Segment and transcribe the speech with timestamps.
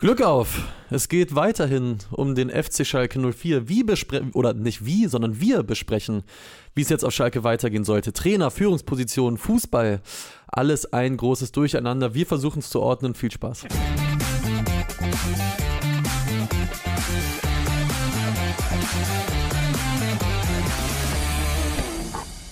[0.00, 0.62] Glück auf!
[0.90, 3.68] Es geht weiterhin um den FC Schalke 04.
[3.68, 6.22] Wie besprechen, oder nicht wie, sondern wir besprechen,
[6.76, 8.12] wie es jetzt auf Schalke weitergehen sollte.
[8.12, 10.00] Trainer, Führungsposition, Fußball,
[10.46, 12.14] alles ein großes Durcheinander.
[12.14, 13.16] Wir versuchen es zu ordnen.
[13.16, 13.64] Viel Spaß.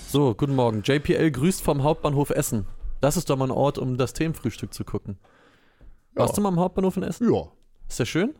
[0.09, 0.81] So, guten Morgen.
[0.83, 2.65] JPL grüßt vom Hauptbahnhof Essen.
[2.99, 5.17] Das ist doch mal ein Ort, um das Themenfrühstück zu gucken.
[6.17, 7.31] Warst du mal am Hauptbahnhof in Essen?
[7.33, 7.43] Ja.
[7.87, 8.33] Ist der schön?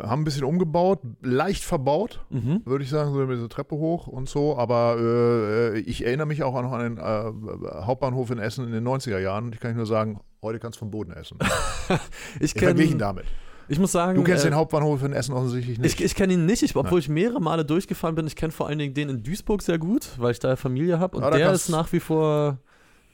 [0.00, 2.62] Haben ein bisschen umgebaut, leicht verbaut, Mhm.
[2.64, 4.56] würde ich sagen, so mit der Treppe hoch und so.
[4.56, 8.86] Aber äh, ich erinnere mich auch noch an den äh, Hauptbahnhof in Essen in den
[8.86, 9.44] 90er Jahren.
[9.46, 11.38] Und ich kann nicht nur sagen, heute kannst du vom Boden essen.
[12.40, 13.26] Ich, Ich verglichen kenn, damit.
[13.68, 16.00] ich muss sagen, Du kennst äh, den Hauptbahnhof in Essen offensichtlich nicht.
[16.00, 18.26] ich, ich kenne ihn nicht, ich, obwohl ich mehrere Male durchgefahren bin.
[18.26, 21.18] Ich kenne vor allen Dingen den in Duisburg sehr gut, weil ich da Familie habe.
[21.18, 22.56] Und Ja, da der ist nach wie vor,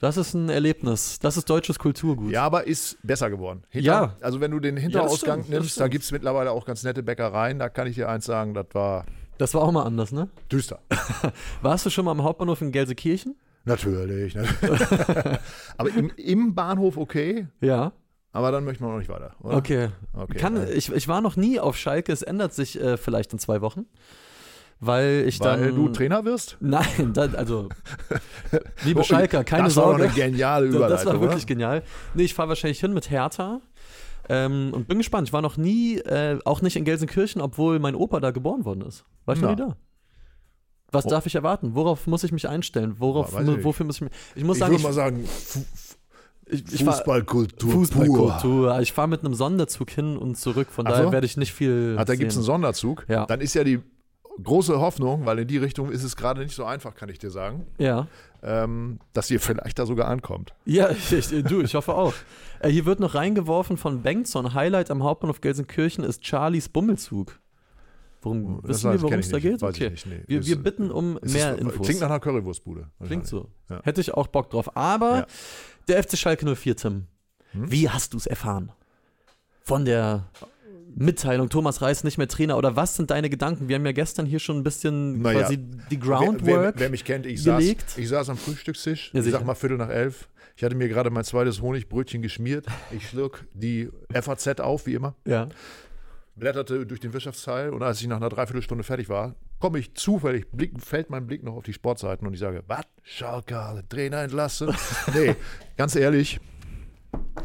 [0.01, 1.19] das ist ein Erlebnis.
[1.21, 2.33] Das ist deutsches Kulturgut.
[2.33, 3.63] ja, aber ist besser geworden.
[3.73, 4.17] Ja.
[4.21, 6.83] Also wenn du den Ja, Hinterausgang stimmt, das nimmst, da gibt es mittlerweile auch ganz
[6.83, 7.59] nette Bäckereien.
[7.59, 9.05] Da kann ich dir eins sagen, das war
[9.39, 10.29] Das war auch mal anders, ne?
[10.51, 10.81] düster.
[11.63, 13.37] Warst du schon mal am Hauptbahnhof in Gelsenkirchen?
[13.65, 14.35] Natürlich.
[14.35, 14.45] ne?
[15.77, 17.93] aber im, im Bahnhof okay, Ja.
[18.33, 19.35] aber dann möchten wir noch nicht weiter.
[19.41, 19.57] Oder?
[19.59, 19.89] Okay.
[20.15, 20.39] okay.
[20.39, 23.39] Kann, äh, ich, ich war noch nie auf Schalke, es ändert sich äh, vielleicht in
[23.39, 23.85] zwei Wochen.
[24.83, 25.75] Weil ich Weil dann.
[25.77, 26.57] du Trainer wirst?
[26.61, 27.69] Nein, dann, also.
[28.85, 30.05] Liebe Oh, Schalker, keine das war Sorge.
[30.09, 31.05] doch eine geniale Das- Überleitung.
[31.05, 31.47] Das war wirklich oder?
[31.49, 31.83] genial.
[32.15, 33.61] Nee, ich fahre wahrscheinlich hin mit Hertha.
[34.29, 35.29] Ähm, und bin gespannt.
[35.29, 38.83] Ich war noch nie, äh, auch nicht in Gelsenkirchen, obwohl mein Opa da geboren worden
[38.83, 39.05] ist.
[39.27, 39.77] War ich noch nie da?
[40.93, 41.75] Was Wo- darf ich erwarten?
[41.75, 42.95] Worauf muss ich mich einstellen?
[42.99, 44.13] Worauf, Ja, wofür muss ich mich.
[44.35, 45.25] Ich muss Ich sagen, würde ich, mal sagen,
[46.47, 47.71] ich, ich Fußballkultur.
[47.71, 48.81] Fußballkultur.
[48.81, 50.69] Ich fahre mit einem Sonderzug hin und zurück.
[50.71, 51.13] Von Ach daher so?
[51.13, 51.97] werde ich nicht viel.
[51.99, 52.45] Ach, da gibt es einen.
[52.45, 53.05] Sonderzug.
[53.09, 53.27] Ja.
[53.27, 53.81] Dann ist ja die
[54.43, 57.31] große Hoffnung, weil in die Richtung ist es gerade nicht so einfach, kann ich dir
[57.31, 58.07] sagen, Ja.
[58.43, 60.55] ähm, dass ihr vielleicht da sogar ankommt.
[60.65, 62.15] Ja, ich, du, ich hoffe auch.
[62.61, 64.55] Äh, hier wird noch reingeworfen von Bengtson.
[64.55, 67.39] Highlight am Hauptbahnhof Gelsenkirchen ist Charlies Bummelzug.
[68.23, 69.63] Worum, Das wissen wir, worum es da geht?
[69.63, 69.87] Weiß Okay.
[69.87, 70.23] ich nicht, nee.
[70.27, 71.87] Wir, Ist- wir bitten um ist mehr es- Infos.
[71.87, 72.89] Klingt nach einer Currywurstbude.
[73.07, 73.49] Klingt so.
[73.71, 73.81] Ja.
[73.83, 74.77] Hätte ich auch Bock drauf.
[74.77, 75.27] Aber Ja.
[75.89, 77.07] der FC Schalke 04, Tim.
[77.53, 77.71] Hm?
[77.73, 78.73] Wie hast du es erfahren?
[79.63, 80.29] Von der
[80.97, 83.69] Mitteilung, Thomas Reis nicht mehr Trainer oder was sind deine Gedanken?
[83.69, 85.41] Wir haben ja gestern hier schon ein bisschen Naja.
[85.41, 86.75] quasi die Wer, wer, Groundwork.
[86.79, 87.63] wer mich kennt, ich saß,
[87.97, 90.29] ich saß am Frühstückstisch, Ja, ich sag mal Viertel nach elf.
[90.57, 92.67] Ich hatte mir gerade mein zweites Honigbrötchen geschmiert.
[92.91, 95.15] Ich schluck die FAZ auf, wie immer.
[95.25, 95.49] ja.
[96.37, 100.51] blätterte durch den Wirtschaftsteil und als ich nach einer Dreiviertelstunde fertig war, komme ich zufällig,
[100.51, 102.85] blick, fällt mein Blick noch auf die Sportseiten und ich sage, was?
[103.03, 104.75] Schalke, Trainer entlassen?
[105.15, 105.35] nee,
[105.77, 106.41] ganz ehrlich,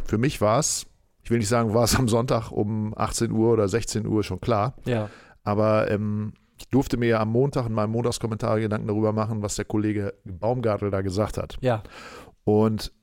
[0.05, 0.85] für mich war es,
[1.25, 4.39] ich will nicht sagen, war es am Sonntag um 18 Uhr oder 16 Uhr schon
[4.39, 5.09] klar, Ja.
[5.43, 9.55] aber ähm, ich durfte mir ja am Montag in meinem Montagskommentar Gedanken darüber machen, was
[9.55, 11.57] der Kollege Baumgartel da gesagt hat.
[11.59, 11.83] Ja.
[12.45, 12.93] Und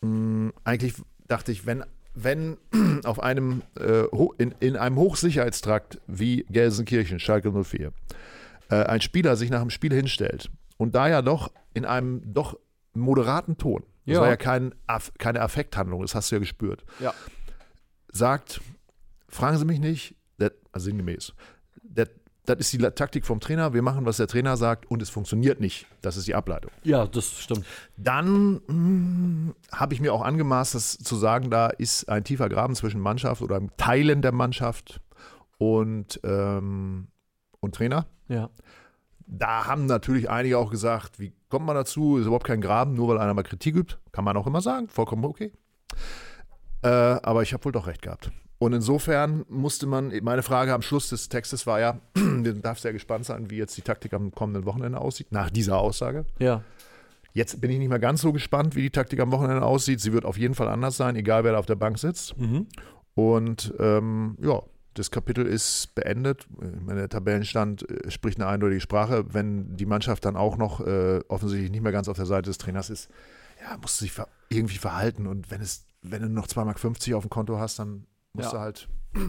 [0.00, 0.94] mh, eigentlich
[1.26, 1.84] dachte ich, wenn,
[2.14, 2.56] wenn
[3.04, 4.04] auf einem, äh,
[4.38, 7.92] in, in einem Hochsicherheitstrakt wie Gelsenkirchen, Schalke 04,
[8.70, 12.58] äh, ein Spieler sich nach dem Spiel hinstellt und da ja doch in einem doch
[12.94, 14.20] moderaten Ton, das Ja.
[14.22, 14.74] war ja kein,
[15.18, 17.12] keine Affekthandlung, das hast du ja gespürt, Ja.
[18.12, 18.60] sagt,
[19.28, 21.34] fragen Sie mich nicht, das, also sinngemäß,
[21.82, 22.08] das,
[22.46, 25.60] das ist die Taktik vom Trainer, wir machen, was der Trainer sagt und es funktioniert
[25.60, 25.86] nicht.
[26.00, 26.70] Das ist die Ableitung.
[26.82, 27.66] Ja, das stimmt.
[27.98, 32.74] Dann mm, habe ich mir auch angemaßt, das zu sagen, da ist ein tiefer Graben
[32.74, 35.00] zwischen Mannschaft oder Teilen der Mannschaft
[35.58, 37.08] und, ähm,
[37.60, 38.06] und Trainer.
[38.28, 38.48] Ja.
[39.30, 42.16] Da haben natürlich einige auch gesagt, wie kommt man dazu?
[42.16, 43.96] Ist überhaupt kein Graben, nur weil einer mal Kritik übt.
[44.10, 45.52] Kann man auch immer sagen, vollkommen okay.
[46.82, 48.30] Äh, aber ich habe wohl doch recht gehabt.
[48.58, 52.92] Und insofern musste man, meine Frage am Schluss des Textes war ja, du darfst ja
[52.92, 56.24] gespannt sein, wie jetzt die Taktik am kommenden Wochenende aussieht, nach dieser Aussage.
[56.38, 56.62] Ja.
[57.34, 60.00] Jetzt bin ich nicht mehr ganz so gespannt, wie die Taktik am Wochenende aussieht.
[60.00, 62.36] Sie wird auf jeden Fall anders sein, egal wer da auf der Bank sitzt.
[62.38, 62.66] Mhm.
[63.14, 64.62] Und ähm, ja,
[64.98, 66.46] das Kapitel ist beendet.
[66.60, 69.24] Der Tabellenstand äh, spricht eine eindeutige Sprache.
[69.32, 72.58] Wenn die Mannschaft dann auch noch äh, offensichtlich nicht mehr ganz auf der Seite des
[72.58, 73.08] Trainers ist,
[73.62, 75.26] ja, musst du dich ver irgendwie verhalten.
[75.26, 78.58] Und wenn es, wenn du noch 2,50 Mark auf dem Konto hast, dann musst Ja.
[78.58, 78.88] du halt.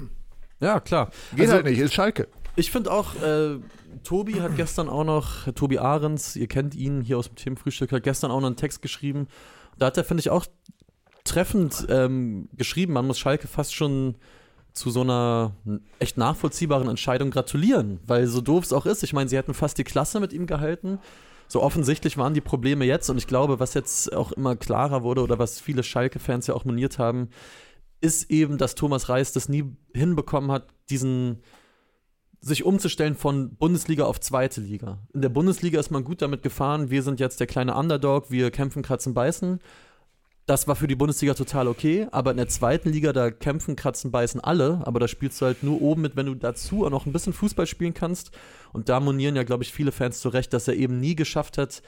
[0.62, 1.10] Ja, klar.
[1.32, 2.28] Geht Also- halt nicht, ist Schalke.
[2.58, 3.60] Ich finde auch, äh,
[4.04, 8.04] Tobi hat gestern auch noch, Tobi Ahrens, ihr kennt ihn hier aus dem Themenfrühstück, hat
[8.04, 9.28] gestern auch noch einen Text geschrieben.
[9.78, 10.46] Da hat er, finde ich, auch
[11.24, 14.16] treffend ähm, geschrieben, man muss Schalke fast schon
[14.80, 15.52] zu so einer
[16.00, 19.04] echt nachvollziehbaren Entscheidung gratulieren, weil so doof es auch ist.
[19.04, 21.00] Ich meine, sie hätten fast die Klasse mit ihm gehalten.
[21.50, 25.22] So offensichtlich waren die Probleme jetzt und ich glaube, was jetzt auch immer klarer wurde
[25.22, 27.30] oder was viele Schalke-Fans ja auch moniert haben,
[28.00, 31.42] ist eben, dass Thomas Reis das nie hinbekommen hat, diesen
[32.40, 35.00] sich umzustellen von Bundesliga auf zweite Liga.
[35.14, 38.50] In der Bundesliga ist man gut damit gefahren, wir sind jetzt der kleine Underdog, wir
[38.50, 39.60] kämpfen, kratzen, beißen.
[40.50, 44.10] Das war für die Bundesliga total okay, aber in der zweiten Liga, da kämpfen, kratzen,
[44.10, 47.06] beißen alle, aber da spielst du halt nur oben mit, wenn du dazu auch noch
[47.06, 48.32] ein bisschen Fußball spielen kannst.
[48.74, 51.60] Und da monieren ja, glaube ich, viele Fans zu Recht, dass er eben nie geschafft
[51.60, 51.84] hat,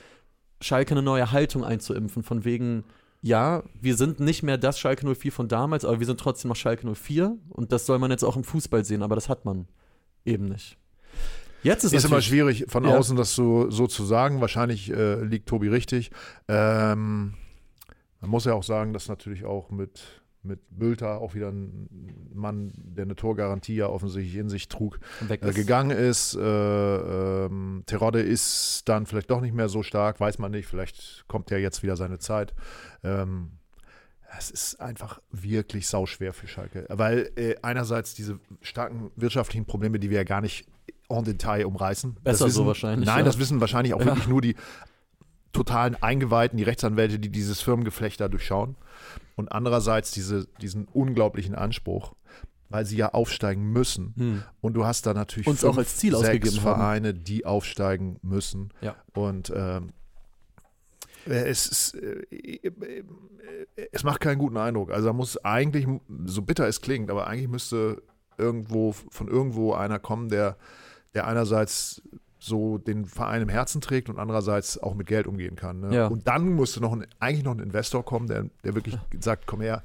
[0.61, 2.83] Schalke eine neue Haltung einzuimpfen, von wegen,
[3.23, 6.55] ja, wir sind nicht mehr das Schalke 04 von damals, aber wir sind trotzdem noch
[6.55, 9.69] Schalke 04 und das soll man jetzt auch im Fußball sehen, aber das hat man
[10.23, 10.77] eben nicht.
[11.63, 12.95] Jetzt ist, es immer schwierig von ja.
[12.95, 14.39] außen das so, so zu sagen.
[14.39, 16.11] Wahrscheinlich äh, liegt Tobi richtig.
[16.47, 17.33] Ähm,
[18.21, 22.71] man muss ja auch sagen, dass natürlich auch mit, mit Bülter auch wieder ein Mann,
[22.75, 26.35] der eine Torgarantie ja offensichtlich in sich trug, äh, gegangen ist.
[26.35, 30.67] Äh, ähm, Terodde ist dann vielleicht doch nicht mehr so stark, weiß man nicht.
[30.67, 32.53] Vielleicht kommt ja jetzt wieder seine Zeit.
[33.03, 33.53] Ähm,
[34.37, 36.85] es ist einfach wirklich sauschwer für Schalke.
[36.89, 40.67] Weil äh, einerseits diese starken wirtschaftlichen Probleme, die wir ja gar nicht
[41.09, 42.15] en Detail umreißen.
[42.23, 43.05] Besser wissen, so wahrscheinlich.
[43.05, 43.23] Nein, ja.
[43.23, 44.05] das wissen wahrscheinlich auch ja.
[44.05, 44.55] wirklich nur die
[45.53, 48.75] totalen Eingeweihten, die Rechtsanwälte, die dieses Firmengeflecht da durchschauen.
[49.35, 52.13] Und andererseits diese, diesen unglaublichen Anspruch,
[52.69, 54.13] weil sie ja aufsteigen müssen.
[54.17, 54.43] Hm.
[54.61, 57.23] Und du hast da natürlich Uns fünf, auch als Ziel sechs Vereine, haben.
[57.23, 58.69] die aufsteigen müssen.
[58.81, 58.95] Ja.
[59.13, 59.93] Und ähm,
[61.27, 63.03] äh, es, ist, äh,
[63.91, 64.91] es macht keinen guten Eindruck.
[64.91, 65.87] Also da muss eigentlich,
[66.25, 68.01] so bitter es klingt, aber eigentlich müsste
[68.37, 70.57] irgendwo von irgendwo einer kommen, der,
[71.13, 72.01] der einerseits
[72.43, 75.79] so den Verein im Herzen trägt und andererseits auch mit Geld umgehen kann.
[75.81, 75.95] Ne?
[75.95, 76.07] Ja.
[76.07, 79.61] Und dann musste noch ein, eigentlich noch ein Investor kommen, der, der wirklich sagt, komm
[79.61, 79.83] her,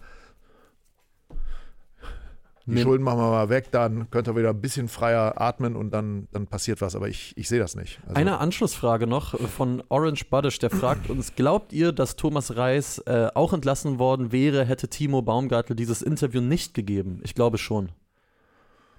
[2.64, 2.82] die nee.
[2.82, 6.26] Schulden machen wir mal weg, dann könnt ihr wieder ein bisschen freier atmen und dann,
[6.32, 6.96] dann passiert was.
[6.96, 8.00] Aber ich, ich sehe das nicht.
[8.02, 12.98] Also Eine Anschlussfrage noch von Orange Buddish, der fragt uns, glaubt ihr, dass Thomas Reis
[13.06, 17.20] äh, auch entlassen worden wäre, hätte Timo Baumgartel dieses Interview nicht gegeben?
[17.22, 17.92] Ich glaube schon.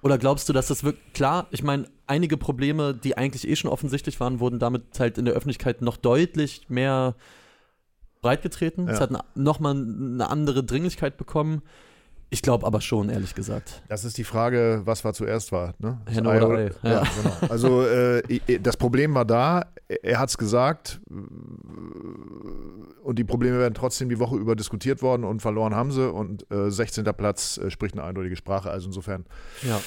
[0.02, 3.70] Oder glaubst du, dass das wirklich, klar, ich meine, einige Probleme, die eigentlich eh schon
[3.70, 7.16] offensichtlich waren, wurden damit halt in der Öffentlichkeit noch deutlich mehr
[8.22, 8.88] breitgetreten.
[8.88, 8.94] Ja.
[8.94, 11.62] Es hat nochmal eine andere Dringlichkeit bekommen.
[12.30, 13.82] Ich glaube aber schon, ehrlich gesagt.
[13.88, 15.76] Das ist die Frage, was war zuerst war.
[15.80, 16.02] Ne?
[16.08, 16.72] Henne oder Ei.
[16.84, 16.92] Ja.
[16.92, 17.36] ja, genau.
[17.50, 21.00] Also äh, das Problem war da, er hat es gesagt
[23.02, 26.46] und die Probleme werden trotzdem die Woche über diskutiert worden und verloren haben sie und
[26.52, 27.06] äh, 16.
[27.06, 29.26] Platz äh, spricht eine eindeutige Sprache, also insofern.
[29.62, 29.80] Ja.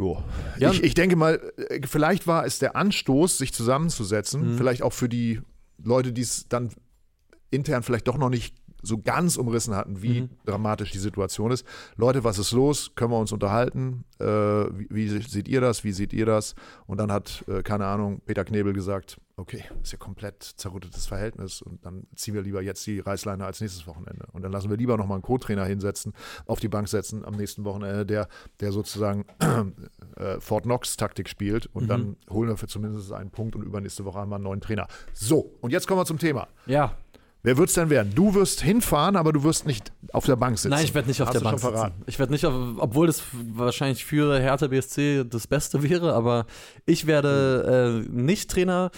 [0.00, 0.22] Jo.
[0.58, 0.70] Ja.
[0.70, 4.56] Ich, ich denke mal, äh, vielleicht war es der Anstoß, sich zusammenzusetzen, mhm.
[4.56, 5.40] vielleicht auch für die
[5.82, 6.70] Leute, die es dann
[7.50, 10.30] intern vielleicht doch noch nicht so ganz umrissen hatten, wie mhm.
[10.44, 11.66] dramatisch die Situation ist.
[11.96, 12.92] Leute, was ist los?
[12.94, 14.04] Können wir uns unterhalten?
[14.18, 15.84] Äh, wie, wie, seht ihr das?
[15.84, 16.54] Wie seht ihr das?
[16.86, 21.62] Und dann hat, äh, keine Ahnung, Peter Knebel gesagt, okay, ist ja komplett zerrüttetes Verhältnis
[21.62, 24.26] und dann ziehen wir lieber jetzt die Reißleine als nächstes Wochenende.
[24.32, 26.12] Und dann lassen wir lieber nochmal einen Co-Trainer hinsetzen,
[26.46, 28.28] auf die Bank setzen am nächsten Wochenende, der,
[28.60, 29.24] der sozusagen
[30.16, 31.88] äh, Fort Knox-Taktik spielt und mhm.
[31.88, 34.86] dann holen wir für zumindest einen Punkt und übernächste Woche haben wir einen neuen Trainer.
[35.14, 36.48] So, und jetzt kommen wir zum Thema.
[36.66, 36.96] Ja.
[37.42, 38.12] Wer wird es denn werden?
[38.14, 40.70] Du wirst hinfahren, aber du wirst nicht auf der Bank sitzen.
[40.70, 41.92] Nein, ich werde nicht auf Hast der Bank sitzen.
[42.06, 46.46] Ich werde nicht, auf, obwohl das wahrscheinlich für Hertha BSC das Beste wäre, aber
[46.84, 48.90] ich werde äh, nicht Trainer.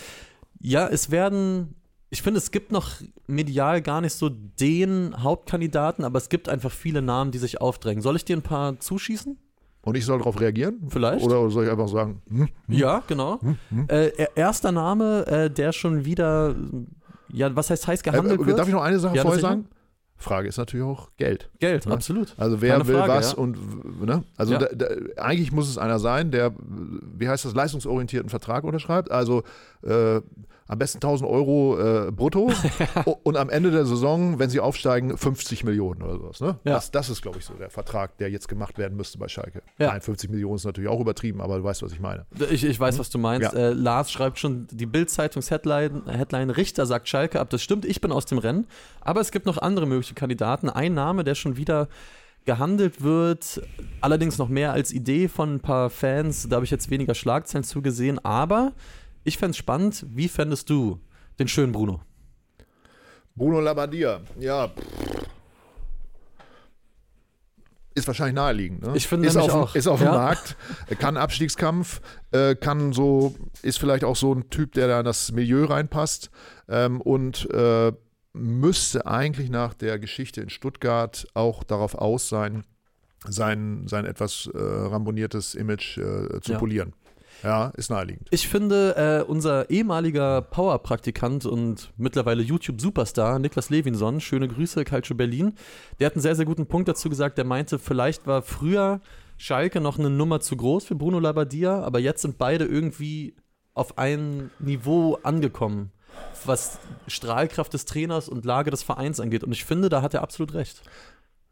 [0.58, 1.76] Ja, es werden,
[2.10, 2.90] ich finde, es gibt noch
[3.28, 8.02] medial gar nicht so den Hauptkandidaten, aber es gibt einfach viele Namen, die sich aufdrängen.
[8.02, 9.38] Soll ich dir ein paar zuschießen?
[9.84, 10.80] Und ich soll darauf reagieren?
[10.88, 11.24] Vielleicht.
[11.24, 12.22] Oder soll ich einfach sagen?
[12.28, 13.40] Hm, hm, ja, genau.
[13.40, 13.86] Hm, hm.
[13.88, 16.54] äh, erster Name, äh, der schon wieder
[17.32, 18.58] ja, was heißt heiß gehandelt äh, wird?
[18.58, 19.66] Darf ich noch eine Sache ja, vorher sagen?
[20.22, 21.50] Frage ist natürlich auch Geld.
[21.58, 21.92] Geld, ne?
[21.92, 22.34] absolut.
[22.38, 23.38] Also wer Keine will Frage, was ja.
[23.38, 24.22] und ne?
[24.36, 24.60] Also ja.
[24.60, 24.86] da, da,
[25.16, 29.10] eigentlich muss es einer sein, der, wie heißt das, leistungsorientierten Vertrag unterschreibt.
[29.10, 29.42] Also
[29.84, 30.20] äh,
[30.72, 32.50] am besten 1000 Euro äh, brutto
[33.24, 36.40] und am Ende der Saison, wenn sie aufsteigen, 50 Millionen oder sowas.
[36.40, 36.58] Ne?
[36.64, 36.74] Ja.
[36.74, 39.62] Das, das ist, glaube ich, so der Vertrag, der jetzt gemacht werden müsste bei Schalke.
[39.78, 39.88] Ja.
[39.88, 42.24] Nein, 50 Millionen ist natürlich auch übertrieben, aber du weißt, was ich meine.
[42.50, 43.52] Ich, ich weiß, was du meinst.
[43.52, 43.58] Ja.
[43.58, 47.50] Äh, Lars schreibt schon die Bild-Zeitungs-Headline, Headline, Richter sagt Schalke ab.
[47.50, 48.66] Das stimmt, ich bin aus dem Rennen.
[49.02, 50.70] Aber es gibt noch andere mögliche Kandidaten.
[50.70, 51.88] Ein Name, der schon wieder
[52.44, 53.62] gehandelt wird,
[54.00, 56.48] allerdings noch mehr als Idee von ein paar Fans.
[56.48, 58.72] Da habe ich jetzt weniger Schlagzeilen zugesehen, aber
[59.24, 60.04] ich fände es spannend.
[60.08, 61.00] Wie fändest du
[61.38, 62.00] den schönen Bruno?
[63.34, 64.70] Bruno Labbadia, ja.
[67.94, 68.86] Ist wahrscheinlich naheliegend.
[68.86, 68.92] Ne?
[68.94, 69.74] Ich finde ist, auf, auch.
[69.74, 70.10] ist auf ja.
[70.10, 70.56] dem Markt,
[70.98, 72.00] kann Abstiegskampf,
[72.30, 76.30] äh, kann so, ist vielleicht auch so ein Typ, der da in das Milieu reinpasst
[76.68, 77.92] ähm, und äh,
[78.32, 82.64] müsste eigentlich nach der Geschichte in Stuttgart auch darauf aus sein,
[83.28, 86.58] sein, sein etwas äh, ramboniertes Image äh, zu ja.
[86.58, 86.94] polieren.
[87.42, 88.28] Ja, ist naheliegend.
[88.30, 95.54] Ich finde, äh, unser ehemaliger Power-Praktikant und mittlerweile YouTube-Superstar Niklas Levinson, schöne Grüße, Calcio Berlin,
[95.98, 97.38] der hat einen sehr, sehr guten Punkt dazu gesagt.
[97.38, 99.00] Der meinte, vielleicht war früher
[99.38, 103.34] Schalke noch eine Nummer zu groß für Bruno Labbadia, aber jetzt sind beide irgendwie
[103.74, 105.90] auf ein Niveau angekommen.
[106.44, 109.44] was Strahlkraft des Trainers und Lage des Vereins angeht.
[109.44, 110.82] Und ich finde, da hat er absolut recht.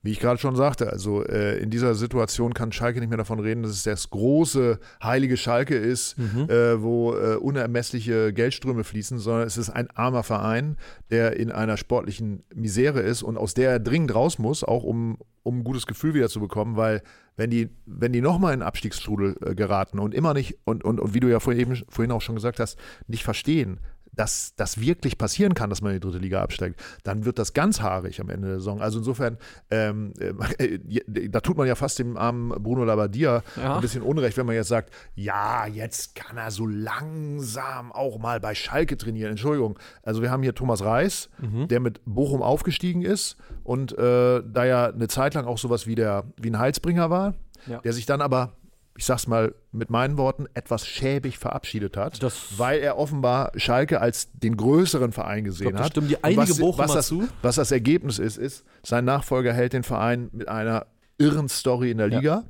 [0.02, 3.38] Wie ich gerade schon sagte, also äh, in dieser Situation kann Schalke nicht mehr davon
[3.38, 6.48] reden, dass es das große heilige Schalke ist, Mhm.
[6.48, 10.76] äh, wo äh, unermessliche Geldströme fließen, sondern es ist ein armer Verein,
[11.10, 15.18] der in einer sportlichen Misere ist und aus der er dringend raus muss, auch um,
[15.42, 17.02] um ein gutes Gefühl wieder zu bekommen, weil
[17.36, 20.98] wenn die, wenn die nochmal in den Abstiegsstrudel äh, geraten und immer nicht, und, und,
[20.98, 23.80] und wie du ja vorhin, eben, vorhin auch schon gesagt hast, nicht verstehen,
[24.12, 27.52] dass das wirklich passieren kann, dass man in die dritte Liga absteigt, dann wird das
[27.54, 28.80] ganz haarig am Ende der Saison.
[28.80, 29.38] Also insofern,
[29.70, 30.12] ähm,
[30.58, 30.78] äh,
[31.28, 33.76] da tut man ja fast dem armen Bruno Labbadia Ja.
[33.76, 38.40] ein bisschen Unrecht, wenn man jetzt sagt, ja, jetzt kann er so langsam auch mal
[38.40, 39.30] bei Schalke trainieren.
[39.30, 39.78] Entschuldigung.
[40.02, 41.68] Also wir haben hier Thomas Reis, Mhm.
[41.68, 45.94] der mit Bochum aufgestiegen ist und äh, da ja eine Zeit lang auch sowas wie,
[45.94, 47.34] der, wie ein Heilsbringer war,
[47.66, 47.78] Ja.
[47.80, 48.52] der sich dann aber
[48.96, 54.00] ich sag's mal mit meinen Worten, etwas schäbig verabschiedet hat, Das- weil er offenbar Schalke
[54.00, 55.92] als den größeren Verein gesehen glaub, hat.
[55.92, 57.28] stimmen die einige was, was das, zu.
[57.42, 60.86] Was das Ergebnis ist, ist, sein Nachfolger hält den Verein mit einer
[61.18, 62.18] irren Story in der Ja.
[62.18, 62.44] Liga.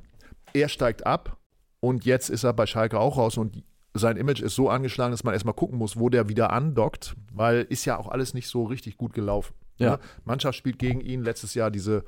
[0.53, 1.37] Er steigt ab
[1.79, 5.23] und jetzt ist er bei Schalke auch raus und sein Image ist so angeschlagen, dass
[5.23, 8.63] man erstmal gucken muss, wo der wieder andockt, weil ist ja auch alles nicht so
[8.63, 9.53] richtig gut gelaufen.
[9.77, 9.91] Ja.
[9.91, 9.99] Ne?
[10.25, 11.23] Mannschaft spielt gegen ihn.
[11.23, 12.03] Letztes Jahr diese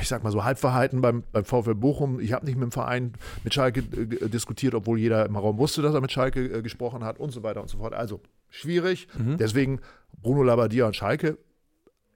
[0.00, 2.20] ich sag mal so Halbverhalten beim, beim VfL Bochum.
[2.20, 3.12] Ich habe nicht mit dem Verein
[3.44, 6.62] mit Schalke äh, g- diskutiert, obwohl jeder im Raum wusste, dass er mit Schalke äh,
[6.62, 7.94] gesprochen hat und so weiter und so fort.
[7.94, 9.08] Also schwierig.
[9.18, 9.36] Mhm.
[9.36, 9.80] Deswegen
[10.22, 11.38] Bruno Labbadia und Schalke.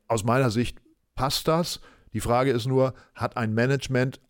[0.08, 0.78] Aus meiner Sicht
[1.14, 1.80] passt das.
[2.12, 4.20] Die Frage ist nur, hat ein Management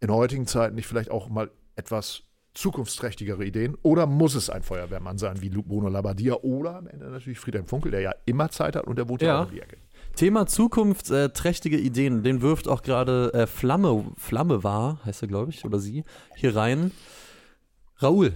[0.00, 2.22] in heutigen Zeiten nicht vielleicht auch mal etwas
[2.54, 7.38] zukunftsträchtigere Ideen oder muss es ein Feuerwehrmann sein wie Bruno Labbadia oder am Ende natürlich
[7.38, 9.40] Friedhelm Funkel, der ja immer Zeit hat und der wohnt ja, Ja.
[9.42, 9.76] auch um die Ecke.
[10.18, 12.24] Thema Zukunft, äh, trächtige Ideen.
[12.24, 16.02] Den wirft auch gerade äh, Flamme, Flamme war, heißt er, glaube ich, oder sie,
[16.34, 16.90] hier rein.
[17.98, 18.32] Raoul.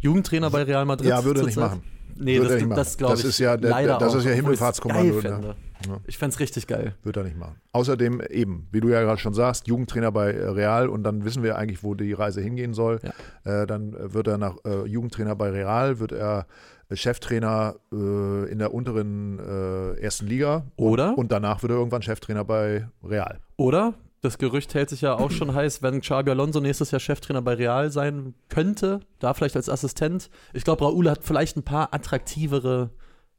[0.00, 1.06] Jugendtrainer bei Real Madrid.
[1.06, 1.82] Ja, würde er nicht machen.
[2.14, 2.76] Nee, Würde das, nicht machen.
[2.76, 3.20] das glaube ich.
[3.20, 5.20] Das ist ja der- leider das auch, ist ja Himmelfahrtskommando, ne?
[5.20, 5.56] fände.
[5.86, 6.00] Ja.
[6.06, 6.94] Ich fände es richtig geil.
[7.02, 7.56] Wird er nicht machen.
[7.72, 11.42] Außerdem eben, wie du ja gerade schon sagst, Jugendtrainer bei äh, Real und dann wissen
[11.42, 13.00] wir eigentlich, wo die Reise hingehen soll.
[13.44, 16.46] Äh, dann wird er nach äh, Jugendtrainer bei Real, wird er
[16.96, 20.64] Cheftrainer äh, in der unteren äh, ersten Liga.
[20.76, 21.10] Oder?
[21.10, 23.38] Und, und danach wird er irgendwann Cheftrainer bei Real.
[23.56, 23.94] Oder?
[24.20, 27.54] Das Gerücht hält sich ja auch schon heiß, wenn Xabi Alonso nächstes Jahr Cheftrainer bei
[27.54, 30.30] Real sein könnte, da vielleicht als Assistent.
[30.52, 32.90] Ich glaube, Raoul hat vielleicht ein paar attraktivere,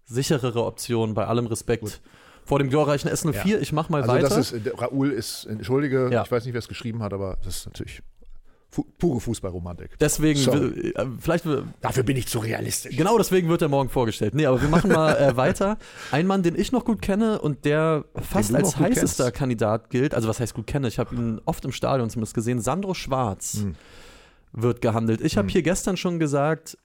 [0.03, 1.83] sicherere Optionen, bei allem Respekt.
[1.83, 2.01] Gut.
[2.45, 3.57] Vor dem glorreichen S04, Ja.
[3.59, 4.27] ich mach mal Also weiter.
[4.27, 6.23] das ist, äh, der Raoul ist, entschuldige, Ja.
[6.23, 8.01] ich weiß nicht, wer es geschrieben hat, aber das ist natürlich
[8.73, 9.97] fu pure Fußballromantik.
[9.99, 10.93] deswegen, Sorry.
[10.95, 11.45] äh, vielleicht,
[11.81, 12.97] Dafür bin ich zu realistisch.
[12.97, 14.33] genau deswegen wird er morgen vorgestellt.
[14.33, 15.77] Nee, aber wir machen mal äh, weiter.
[16.11, 19.31] Ein Mann, den ich noch gut kenne und der fast als heißester.
[19.31, 22.59] Kandidat gilt, also was heißt gut kenne, ich habe ihn oft im Stadion zumindest gesehen,
[22.61, 23.59] Sandro Schwarz.
[23.61, 23.75] Hm.
[24.53, 25.21] wird gehandelt.
[25.21, 25.51] Ich habe Hm.
[25.51, 26.77] hier gestern schon gesagt,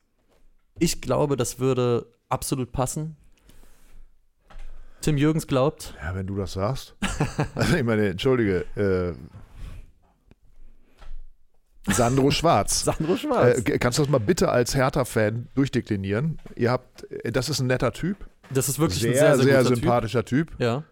[0.78, 3.16] ich glaube, das würde absolut passen.
[5.00, 5.94] Tim Jürgens glaubt.
[6.02, 6.94] Ja, wenn du das sagst.
[7.54, 9.14] Also ich meine, entschuldige, äh,
[11.88, 12.84] Sandro Schwarz.
[12.84, 13.58] Sandro Schwarz.
[13.58, 16.38] Äh, kannst du das mal bitte als Hertha-Fan durchdeklinieren?
[16.56, 19.44] Ihr habt, äh, das ist ein netter Typ, das ist wirklich sehr, ein sehr, sehr,
[19.44, 20.50] sehr guter sympathischer Typ.
[20.50, 20.60] Typ.
[20.60, 20.84] Ja.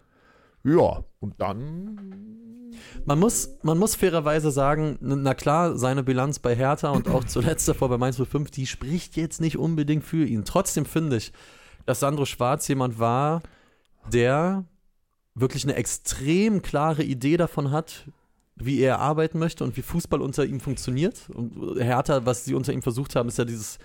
[0.63, 2.73] Ja, und dann
[3.05, 7.67] Man muss, man muss fairerweise sagen, na klar, seine Bilanz bei Hertha und auch zuletzt
[7.67, 10.43] davor bei Mainz 05, die spricht jetzt nicht unbedingt für ihn.
[10.45, 11.31] Trotzdem finde ich,
[11.85, 13.41] dass Sandro Schwarz jemand war,
[14.11, 14.65] der
[15.35, 18.05] wirklich eine extrem klare Idee davon hat,
[18.59, 21.29] wie er arbeiten möchte und wie Fußball unter ihm funktioniert.
[21.33, 23.77] Und Hertha, was sie unter ihm versucht haben, ist ja dieses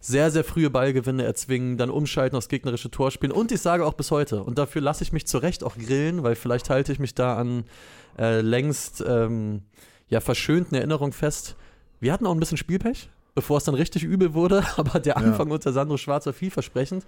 [0.00, 3.32] sehr, sehr frühe Ballgewinne erzwingen, dann umschalten aufs gegnerische Tor spielen.
[3.32, 6.22] Und ich sage auch bis heute, und dafür lasse ich mich zu Recht auch grillen,
[6.22, 7.64] weil vielleicht halte ich mich da an
[8.18, 9.62] äh, längst ähm,
[10.08, 11.56] ja, verschönten Erinnerungen fest.
[12.00, 15.50] Wir hatten auch ein bisschen Spielpech, bevor es dann richtig übel wurde, aber der Anfang
[15.50, 17.06] unter Sandro Schwarz war vielversprechend.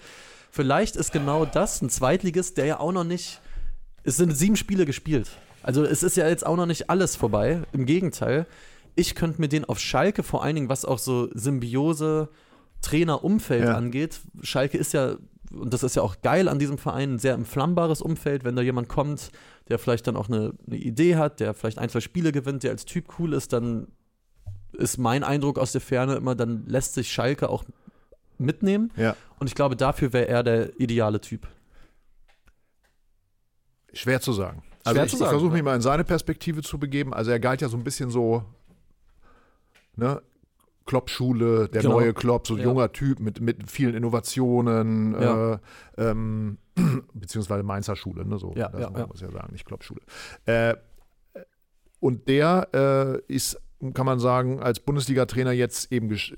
[0.51, 3.41] Vielleicht ist genau das ein Zweitligist, der ja auch noch nicht.
[4.05, 5.29] Es sind sieben Spiele gespielt.
[5.67, 7.63] Also es ist ja jetzt auch noch nicht alles vorbei.
[7.73, 8.47] Im Gegenteil.
[8.95, 12.29] Ich könnte mir den auf Schalke vor allen Dingen, was auch so Symbiose,
[12.83, 13.75] Trainerumfeld Ja.
[13.75, 14.21] angeht.
[14.43, 15.17] Schalke ist ja,
[15.51, 18.63] und das ist ja auch geil an diesem Verein, ein sehr entflammbares Umfeld, wenn da
[18.63, 19.33] jemand kommt,
[19.69, 22.71] der vielleicht dann auch eine, eine Idee hat, der vielleicht ein, zwei Spiele gewinnt, der
[22.71, 23.89] als Typ cool ist, dann
[24.73, 27.65] ist mein Eindruck aus der Ferne immer, dann lässt sich Schalke auch
[28.39, 28.93] mitnehmen.
[28.97, 29.17] Ja.
[29.41, 31.49] Und ich glaube, dafür wäre er der ideale Typ.
[33.93, 34.63] Schwer zu sagen.
[34.87, 35.65] Also ich, ich versuche mich ja.
[35.65, 37.13] mal in seine Perspektive zu begeben.
[37.13, 38.45] Also er galt ja so ein bisschen so,
[39.97, 40.23] ne,
[40.87, 41.95] Klopp-Schule, der Genau.
[41.99, 42.65] neue Klopp, so Ja.
[42.65, 45.55] junger Typ mit, mit vielen Innovationen, Ja.
[45.55, 45.59] äh,
[45.97, 46.59] ähm,
[47.15, 49.07] beziehungsweise Mainzer Schule, ne, so, Ja, das muss ja.
[49.07, 50.01] man ja sagen, nicht Klopp-Schule.
[50.45, 50.77] Äh,
[51.99, 52.69] und der
[53.29, 53.61] äh, ist
[53.93, 56.37] kann man sagen, als Bundesliga-Trainer jetzt eben gesche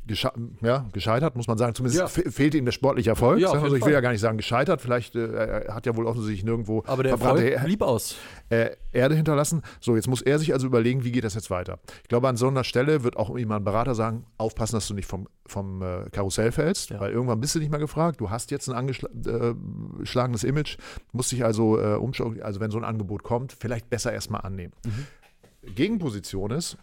[0.61, 1.73] ja, gescheitert, muss man sagen.
[1.75, 2.07] Zumindest Ja.
[2.09, 3.39] fe- fehlte ihm der sportliche Erfolg.
[3.39, 4.81] Ja, also ich will ja gar nicht sagen gescheitert.
[4.81, 8.17] Vielleicht äh, er hat ja wohl offensichtlich nirgendwo Aber der Erfolg blieb aus.
[8.51, 9.63] äh, Erde hinterlassen.
[9.81, 11.79] So, jetzt muss er sich also überlegen, wie geht das jetzt weiter.
[12.03, 14.95] Ich glaube, an so einer Stelle wird auch immer ein Berater sagen, aufpassen, dass du
[14.95, 16.99] nicht vom, vom äh, Karussell fällst, Ja.
[16.99, 18.21] weil irgendwann bist du nicht mehr gefragt.
[18.21, 20.77] Du hast jetzt ein angeschlagenes Image,
[21.13, 24.73] musst dich also äh, umschauen, also wenn so ein Angebot kommt, vielleicht besser erstmal annehmen.
[25.75, 26.79] Gegenposition ist,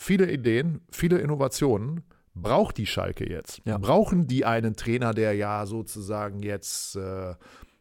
[0.00, 2.02] viele Ideen, viele Innovationen
[2.34, 3.60] braucht die Schalke jetzt.
[3.64, 3.78] Ja.
[3.78, 7.34] Brauchen die einen Trainer, der ja sozusagen jetzt äh,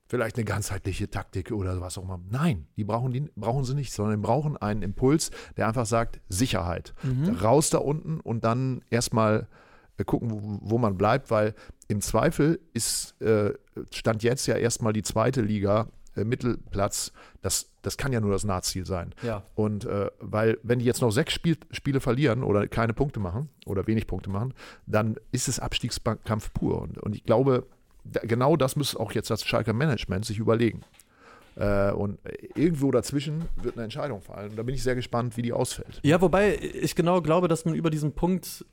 [0.07, 2.19] vielleicht eine ganzheitliche Taktik oder was auch immer.
[2.29, 6.19] Nein, die brauchen, die brauchen sie nicht, sondern die brauchen einen Impuls, der einfach sagt,
[6.27, 6.93] Sicherheit.
[7.41, 9.47] Raus da unten und dann erstmal
[9.97, 11.53] äh, gucken, wo, wo man bleibt, weil
[11.87, 13.53] im Zweifel ist, äh,
[13.93, 15.87] stand jetzt ja erstmal die zweite Liga,
[16.19, 17.11] äh, Mittelplatz,
[17.41, 19.13] das, das kann ja nur das Nahziel sein.
[19.23, 19.43] Ja.
[19.55, 23.49] Und äh, weil, wenn die jetzt noch sechs Spiel, Spiele verlieren oder keine Punkte machen
[23.65, 24.53] oder wenig Punkte machen,
[24.85, 26.81] dann ist es Abstiegskampf pur.
[26.81, 27.65] Und, und ich glaube,
[28.03, 30.81] da, genau das muss auch jetzt das Schalker Management sich überlegen.
[31.55, 32.19] Äh, und
[32.55, 34.51] irgendwo dazwischen wird eine Entscheidung fallen.
[34.51, 35.99] Und da bin ich sehr gespannt, wie die ausfällt.
[36.03, 38.65] Ja, wobei ich genau glaube, dass man über diesen Punkt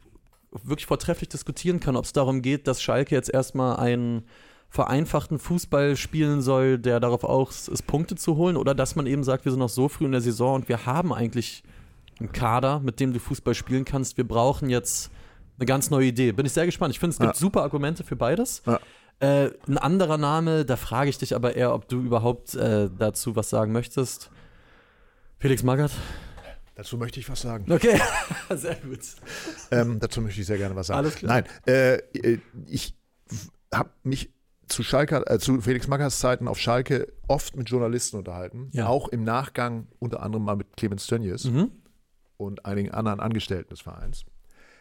[0.52, 4.24] wirklich vortrefflich diskutieren kann, ob es darum geht, dass Schalke jetzt erstmal einen
[4.76, 9.24] vereinfachten Fußball spielen soll, der darauf aus ist, Punkte zu holen, oder dass man eben
[9.24, 11.64] sagt, wir sind noch so früh in der Saison und wir haben eigentlich
[12.20, 14.16] einen Kader, mit dem du Fußball spielen kannst.
[14.16, 15.10] Wir brauchen jetzt
[15.58, 16.32] eine ganz neue Idee.
[16.32, 16.92] Bin ich sehr gespannt.
[16.94, 17.38] Ich finde, es gibt Ja.
[17.40, 18.62] super Argumente für beides.
[18.66, 18.78] Ja.
[19.18, 23.34] Äh, ein anderer Name, da frage ich dich aber eher, ob du überhaupt äh, dazu
[23.34, 24.30] was sagen möchtest.
[25.38, 25.92] Felix Magath?
[26.74, 27.64] Dazu möchte ich was sagen.
[27.72, 27.98] Okay,
[28.54, 29.00] sehr gut.
[29.70, 30.98] Ähm, dazu möchte ich sehr gerne was sagen.
[30.98, 31.32] Alles klar.
[31.40, 32.94] Nein, äh, äh, ich
[33.72, 34.30] habe mich
[34.66, 38.68] zu Schalke, äh, zu Felix Magaths Zeiten auf Schalke oft mit Journalisten unterhalten.
[38.72, 38.86] Ja.
[38.88, 41.70] Auch im Nachgang unter anderem mal mit Clemens Tönnies Mhm.
[42.36, 44.24] und einigen anderen Angestellten des Vereins.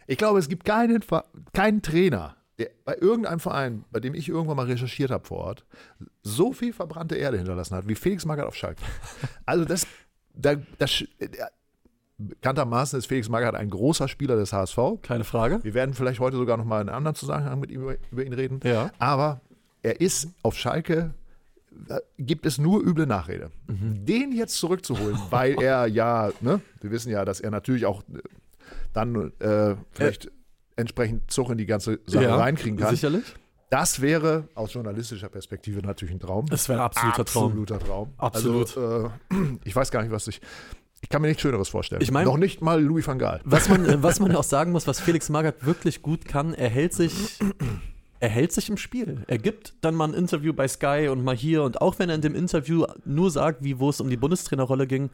[0.08, 1.04] Ich glaube, es gibt keinen,
[1.54, 5.66] keinen Trainer, der bei irgendeinem Verein, bei dem ich irgendwann mal recherchiert habe vor Ort,
[6.22, 8.82] so viel verbrannte Erde hinterlassen hat wie Felix Magath auf Schalke.
[9.46, 9.86] Also das,
[10.34, 11.04] da, das
[12.18, 14.78] bekanntermaßen ist Felix Magath ein großer Spieler des HSV.
[15.02, 15.60] Keine Frage.
[15.64, 18.24] Wir werden vielleicht heute sogar noch mal in einem anderen Zusammenhang mit ihm über, über
[18.24, 18.60] ihn reden.
[18.64, 18.92] Ja.
[19.00, 19.42] Aber
[19.86, 21.14] er ist auf Schalke,
[22.18, 23.52] gibt es nur üble Nachrede.
[23.68, 24.06] Mhm.
[24.06, 28.20] Den jetzt zurückzuholen, weil er ja, ne, wir wissen ja, dass er natürlich auch äh,
[28.94, 30.32] dann äh, vielleicht
[30.76, 32.90] entsprechend Zug in die ganze Sache reinkriegen kann.
[32.96, 33.24] Sicherlich.
[33.70, 36.46] Das wäre aus journalistischer Perspektive natürlich ein Traum.
[36.48, 37.46] Das wäre ein absoluter Traum.
[37.52, 38.14] Absoluter Traum.
[38.18, 38.78] Absolut.
[38.78, 40.40] Also, äh, ich weiß gar nicht, was ich.
[41.02, 42.02] Ich kann mir nichts Schöneres vorstellen.
[42.02, 43.42] Ich mein- Noch nicht mal Louis van Gaal.
[43.44, 46.70] Was man, äh, was man auch sagen muss, was Felix Magath wirklich gut kann, er
[46.70, 47.38] hält sich,
[48.20, 49.24] er hält sich im Spiel.
[49.28, 52.16] Er gibt dann mal ein Interview bei Sky und mal hier und auch wenn er
[52.16, 55.10] in dem Interview nur sagt, wie wo es um die Bundestrainerrolle ging,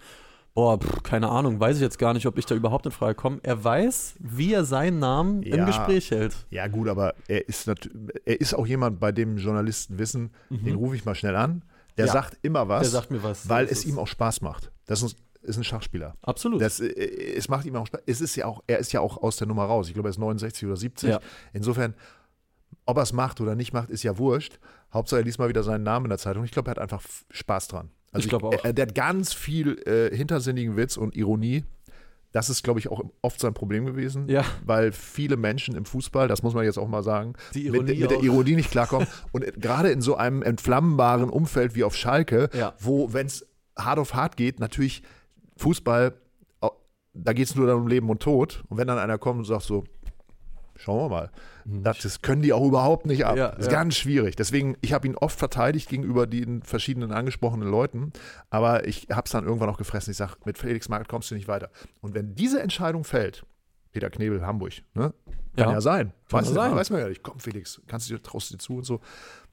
[0.53, 3.15] boah, pff, keine Ahnung, weiß ich jetzt gar nicht, ob ich da überhaupt in Frage
[3.15, 3.39] komme.
[3.43, 5.65] Er weiß, wie er seinen Namen im Ja.
[5.65, 6.35] Gespräch hält.
[6.49, 10.95] Ja, gut, aber er ist, er ist auch jemand, bei dem Journalisten wissen, den rufe
[10.95, 11.63] ich mal schnell an.
[11.97, 12.07] Der Mhm.
[12.07, 12.13] Ja.
[12.13, 13.47] sagt immer was, Der sagt mir was.
[13.49, 14.71] weil es ist- ihm auch Spaß macht.
[14.85, 16.15] Das ist, ist ein Schachspieler.
[16.21, 16.61] Absolut.
[16.61, 16.85] Das, äh,
[17.35, 18.01] es macht ihm auch Spaß.
[18.05, 19.87] Es ist ja auch, er ist ja auch aus der Nummer raus.
[19.87, 21.09] Ich glaube, er ist 69 oder 70.
[21.09, 21.19] Ja.
[21.53, 21.93] Insofern,
[22.85, 24.59] ob er es macht oder nicht macht, ist ja wurscht.
[24.93, 26.43] Hauptsache, er liest mal wieder seinen Namen in der Zeitung.
[26.43, 27.89] Ich glaube, er hat einfach Spaß dran.
[28.11, 28.63] Also Ich glaube auch.
[28.65, 31.63] Er, der hat ganz viel äh, hintersinnigen Witz und Ironie.
[32.33, 34.45] Das ist, glaube ich, auch oft sein Problem gewesen, Ja.
[34.65, 38.09] weil viele Menschen im Fußball, das muss man jetzt auch mal sagen, Die mit, mit
[38.11, 38.21] der.
[38.23, 39.07] Ironie nicht klarkommen.
[39.33, 42.73] und äh, gerade in so einem entflammbaren Umfeld wie auf Schalke, Ja.
[42.79, 43.45] wo, wenn es
[43.77, 45.03] hart auf hart geht, natürlich
[45.57, 46.13] Fußball,
[47.13, 48.63] da geht es nur dann um Leben und Tod.
[48.69, 49.83] Und wenn dann einer kommt und sagt so,
[50.81, 51.31] schauen wir mal,
[51.65, 53.33] das, das können die auch überhaupt nicht ab.
[53.33, 53.37] Mhm.
[53.37, 53.71] Ja, das ist ja.
[53.71, 54.35] ganz schwierig.
[54.35, 58.11] Deswegen, ich habe ihn oft verteidigt gegenüber den verschiedenen angesprochenen Leuten,
[58.49, 60.11] aber ich habe es dann irgendwann auch gefressen.
[60.11, 61.69] Ich sage, mit Felix Magath kommst du nicht weiter.
[62.01, 63.45] Und wenn diese Entscheidung fällt,
[63.91, 65.13] Peter Knebel, Hamburg, ne?
[65.57, 65.81] Kann ja, Ja.
[65.81, 66.13] sein.
[66.29, 66.75] Kann Weiß, sein.
[66.75, 67.23] weiß man ja nicht.
[67.23, 69.01] Komm, Felix, kannst du dir, traust du dir zu und so.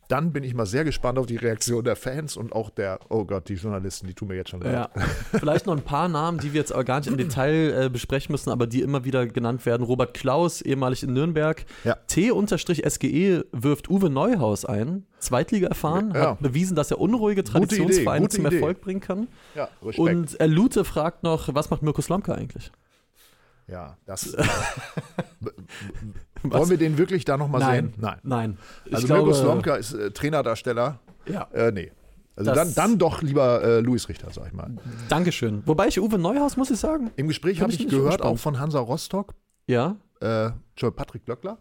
[0.09, 3.25] Dann bin ich mal sehr gespannt auf die Reaktion der Fans und auch der, oh
[3.27, 4.73] Gott, die Journalisten, die tun mir jetzt schon leid.
[4.73, 4.91] Ja.
[5.39, 8.33] Vielleicht noch ein paar Namen, die wir jetzt aber gar nicht im Detail äh, besprechen
[8.33, 9.83] müssen, aber die immer wieder genannt werden.
[9.85, 11.65] Robert Klaus, ehemalig in Nürnberg.
[11.85, 11.97] Ja.
[12.07, 15.05] T-SGE wirft Uwe Neuhaus ein.
[15.19, 16.31] Zweitliga erfahren, Ja.
[16.31, 18.57] hat bewiesen, dass er unruhige Traditionsvereine zum Idee.
[18.57, 19.27] Erfolg bringen kann.
[19.55, 19.99] Ja, Respekt.
[19.99, 22.71] Und äh, Lute fragt noch, was macht Mirko Slomka eigentlich?
[23.69, 24.37] Ja, das.
[26.43, 27.95] Wollen wir den wirklich da nochmal sehen?
[27.97, 28.19] Nein.
[28.23, 28.59] Nein.
[28.87, 30.99] Ich Also glaube, Mirko Slomka ist äh, Trainerdarsteller.
[31.27, 31.93] Ja, Äh, nee.
[32.37, 34.71] Also dann, dann doch lieber äh, Luis Richter, sag ich mal.
[35.09, 35.65] Dankeschön.
[35.67, 38.61] Wobei ich Uwe Neuhaus, muss ich sagen, Im Gespräch habe ich ich gehört, auch von
[38.61, 39.35] Hansa Rostock,
[39.67, 41.59] ja, äh, Patrick Glöckler.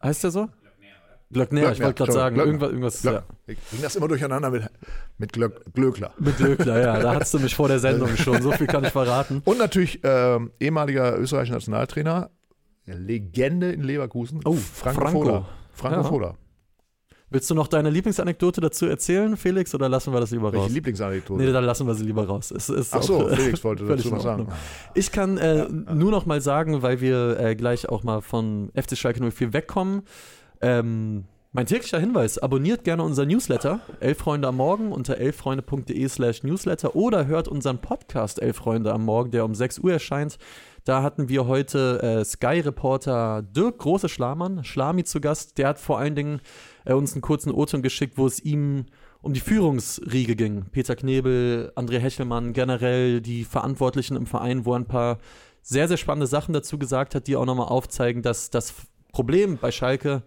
[0.00, 0.48] heißt der so?
[1.30, 2.68] Glöckner, ich wollte gerade sagen, Glöckner.
[2.68, 3.22] irgendwas, irgendwas ja.
[3.46, 4.64] Ich bring das immer durcheinander mit,
[5.18, 6.12] mit Glöck, Glöckler.
[6.18, 8.90] mit Glöckler, ja, da hattest du mich vor der Sendung schon, so viel kann ich
[8.90, 9.42] verraten.
[9.44, 12.30] Und natürlich ähm, ehemaliger österreichischer Nationaltrainer,
[12.86, 15.18] Legende in Leverkusen, Oh, Franco, Franco.
[15.22, 15.48] Foda.
[15.74, 16.04] Franco Ja.
[16.04, 16.34] Foda.
[17.30, 20.72] Willst du noch deine Lieblingsanekdote dazu erzählen, Felix, oder lassen wir das lieber Welche raus?
[20.72, 21.42] Lieblingsanekdote?
[21.42, 22.50] Nee, dann lassen wir sie lieber raus.
[22.50, 24.48] Es ist Ach so, auch, Felix wollte dazu was sagen.
[24.94, 28.96] Ich kann äh, nur noch mal sagen, weil wir äh, gleich auch mal von FC
[28.96, 30.04] Schalke 04 wegkommen.
[30.60, 36.42] Ähm, mein täglicher Hinweis, abonniert gerne unser Newsletter, Elf Freunde am Morgen, unter elffreunde.de slash
[36.42, 40.38] Newsletter oder hört unseren Podcast Elf Freunde am Morgen, der um 6 Uhr erscheint.
[40.84, 45.56] Da hatten wir heute äh, Sky-Reporter Dirk Große Schlamann, Schlami zu Gast.
[45.56, 46.40] Der hat vor allen Dingen
[46.84, 48.84] äh, uns einen kurzen O-Ton geschickt, wo es ihm
[49.22, 50.66] um die Führungsriege ging.
[50.70, 55.18] Peter Knebel, André Hechelmann, generell die Verantwortlichen im Verein, wo er ein paar
[55.62, 58.74] sehr, sehr spannende Sachen dazu gesagt hat, die auch nochmal aufzeigen, dass das
[59.12, 60.22] Problem bei Schalke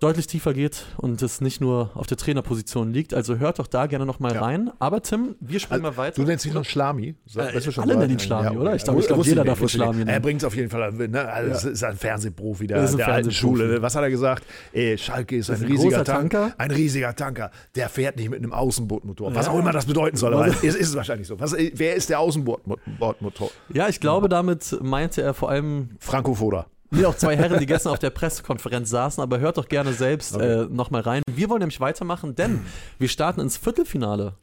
[0.00, 3.12] deutlich tiefer geht und es nicht nur auf der Trainerposition liegt.
[3.12, 4.40] Also hört doch da gerne nochmal Ja.
[4.40, 4.70] rein.
[4.78, 6.14] Aber Tim, wir springen mal weiter.
[6.22, 7.16] Du nennst dich noch Schlami?
[7.26, 7.98] Sag- Äh, weißt du alle so?
[7.98, 8.74] nennen ihn Schlami, oder?
[8.74, 10.08] Ich glaube, glaube, jeder darf ihn Schlami nennen.
[10.08, 11.28] Er bringt es auf jeden Fall, ne?
[11.28, 13.30] also es ist ein Fernsehprofi der, Er ist ein der alten.
[13.30, 13.82] Schule.
[13.82, 14.44] Was hat er gesagt?
[14.72, 16.54] Ey, Schalke ist ein, ist ein riesiger großer Tank, Tanker.
[16.56, 17.50] Ein riesiger Tanker.
[17.74, 19.34] Der fährt nicht mit einem Außenbordmotor.
[19.34, 19.52] Was Ja.
[19.52, 20.32] auch immer das bedeuten soll.
[20.32, 21.38] Aber es ist es wahrscheinlich so.
[21.38, 23.50] Was, wer ist der Außenbordmotor?
[23.74, 26.64] Ja, ich glaube, damit meinte er vor allem Franco Foda.
[26.90, 30.36] Nee, auch zwei Herren, die gestern auf der Pressekonferenz saßen, aber hört doch gerne selbst
[30.36, 31.22] äh, nochmal rein.
[31.30, 32.64] Wir wollen nämlich weitermachen, denn
[32.98, 34.34] wir starten ins Viertelfinale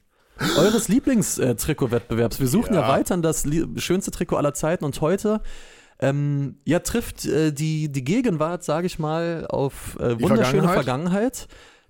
[0.57, 2.39] eures Lieblingstrikotwettbewerbs.
[2.39, 3.45] Wir suchen ja, weiter das
[3.77, 5.41] schönste Trikot aller Zeiten und heute
[5.99, 10.73] ähm, ja, trifft äh, die, die Gegenwart, sage ich mal, auf äh, wunderschöne Vergangenheit.
[10.73, 11.47] Vergangenheit?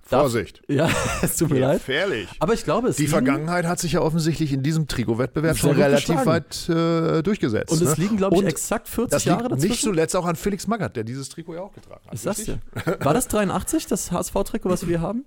[0.10, 0.62] Darf- Vorsicht.
[0.68, 0.90] Ja,
[1.22, 1.80] es tut mir leid.
[1.80, 2.28] Gefährlich.
[2.40, 5.72] Aber ich glaube, es Die liegen- Vergangenheit hat sich ja offensichtlich in diesem Trikotwettbewerb schon
[5.72, 6.26] relativ geschlagen.
[6.28, 7.72] weit äh, durchgesetzt.
[7.72, 8.04] Und es ne?
[8.04, 9.70] liegen, glaube ich, Und exakt 40 das Jahre liegt dazwischen.
[9.72, 12.14] nicht zuletzt auch an Felix Magath, der dieses Trikot ja auch getragen hat.
[12.14, 12.58] ich sag's richtig?
[12.86, 12.98] dir.
[13.06, 15.26] War das 83, das HSV-Trikot, was wir haben?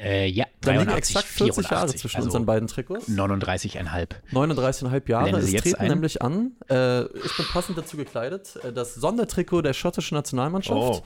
[0.00, 3.08] Äh, ja, Da liegen 83, exakt 40 Jahre 84, zwischen also unseren beiden Trikots.
[3.08, 4.08] 39,5.
[4.32, 5.40] 39,5 Jahre.
[5.42, 5.88] Sie Es jetzt treten ein?
[5.88, 11.02] nämlich an, äh, ich bin passend dazu gekleidet, äh, das Sondertrikot der schottischen Nationalmannschaft, Oh.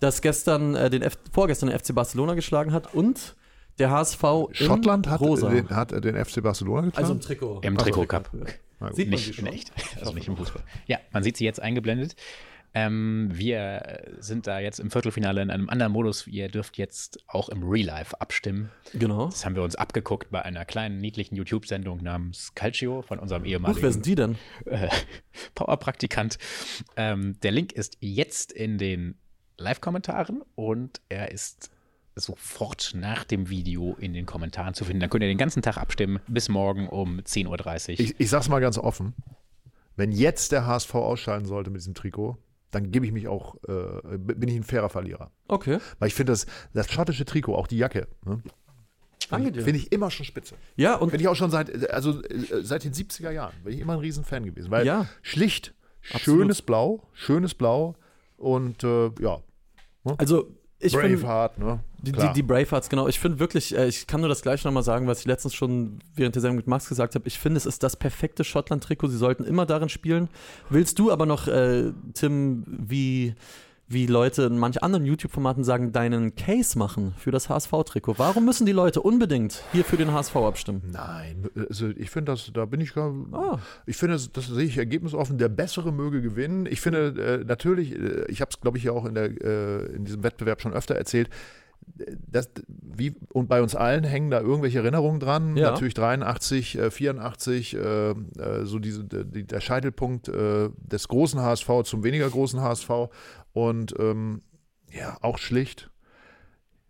[0.00, 3.36] Das gestern äh, den F vorgestern den FC Barcelona geschlagen hat und
[3.78, 5.48] der HSV in Schottland hat rosa.
[5.50, 7.02] den, hat den FC Barcelona getragen.
[7.02, 7.60] also im Trikot.
[7.62, 8.30] Im Ach Trikot Cup.
[8.30, 8.54] Gut.
[8.94, 9.46] Sieht man Nicht sie in schon?
[9.46, 10.62] echt, also nicht im Fußball.
[10.86, 12.16] Ja, man sieht sie jetzt eingeblendet.
[12.76, 16.26] Ähm, wir sind da jetzt im Viertelfinale in einem anderen Modus.
[16.26, 18.68] Ihr dürft jetzt auch im Real Life abstimmen.
[18.92, 19.26] Genau.
[19.26, 23.46] Das haben wir uns abgeguckt bei einer kleinen, niedlichen YouTube-Sendung namens Calcio von unserem Huch,
[23.46, 24.36] wer ehemaligen sind die denn?
[24.66, 24.88] äh,
[25.54, 26.38] Powerpraktikant.
[26.96, 29.18] Ähm, der Link ist jetzt in den
[29.58, 31.70] Live-Kommentaren und er ist
[32.16, 35.00] sofort nach dem Video in den Kommentaren zu finden.
[35.00, 37.48] Dann könnt ihr den ganzen Tag abstimmen bis morgen um 10.30
[37.94, 38.00] Uhr.
[38.00, 39.14] Ich, ich sag's mal ganz offen.
[39.96, 42.36] Wenn jetzt der HSV ausscheiden sollte mit diesem Trikot,
[42.70, 45.30] dann gebe ich mich auch, äh, bin ich ein fairer Verlierer.
[45.48, 45.78] Okay.
[45.98, 48.42] Weil ich finde das, das schottische Trikot, auch die Jacke, ne,
[49.30, 49.62] Danke dir.
[49.62, 50.54] finde ich immer schon spitze.
[50.76, 53.80] Ja, und Finde ich auch schon seit, also äh, seit den 70er Jahren, bin ich
[53.80, 54.70] immer ein Riesenfan gewesen.
[54.70, 55.06] Weil Ja.
[55.22, 55.72] schlicht,
[56.12, 56.40] Absolut.
[56.42, 57.96] schönes Blau, schönes Blau
[58.36, 59.40] und äh, ja,
[60.18, 61.80] also ich finde Braveheart, ne?
[62.02, 63.08] Die, die, die Bravehearts, genau.
[63.08, 66.00] Ich finde wirklich, äh, ich kann nur das gleiche nochmal sagen, was ich letztens schon
[66.14, 67.26] während der Sendung mit Max gesagt habe.
[67.26, 69.08] Ich finde, es ist das perfekte Schottland-Trikot.
[69.08, 70.28] Sie sollten immer darin spielen.
[70.68, 73.34] Willst du aber noch, äh, Tim, wie,
[73.86, 78.14] wie Leute in manch anderen YouTube-Formaten sagen, deinen Case machen für das HSV-Trikot?
[78.18, 80.82] Warum müssen die Leute unbedingt hier für den HSV abstimmen?
[80.90, 83.58] Nein, also ich finde das, da bin ich gar, Ah.
[83.86, 86.66] ich finde, das, das sehe ich ergebnisoffen, der Bessere möge gewinnen.
[86.66, 89.86] Ich finde äh, natürlich, äh, ich habe es glaube ich ja auch in, der, äh,
[89.94, 91.28] in diesem Wettbewerb schon öfter erzählt,
[91.98, 95.56] äh, das, wie, und bei uns allen hängen da irgendwelche Erinnerungen dran.
[95.56, 95.72] Ja.
[95.72, 98.14] Natürlich 83, äh, 84, äh, äh,
[98.64, 102.90] so diese, die, der Scheitelpunkt des großen HSV zum weniger großen HSV.
[103.54, 104.42] Und ähm,
[104.92, 105.90] ja, auch schlicht.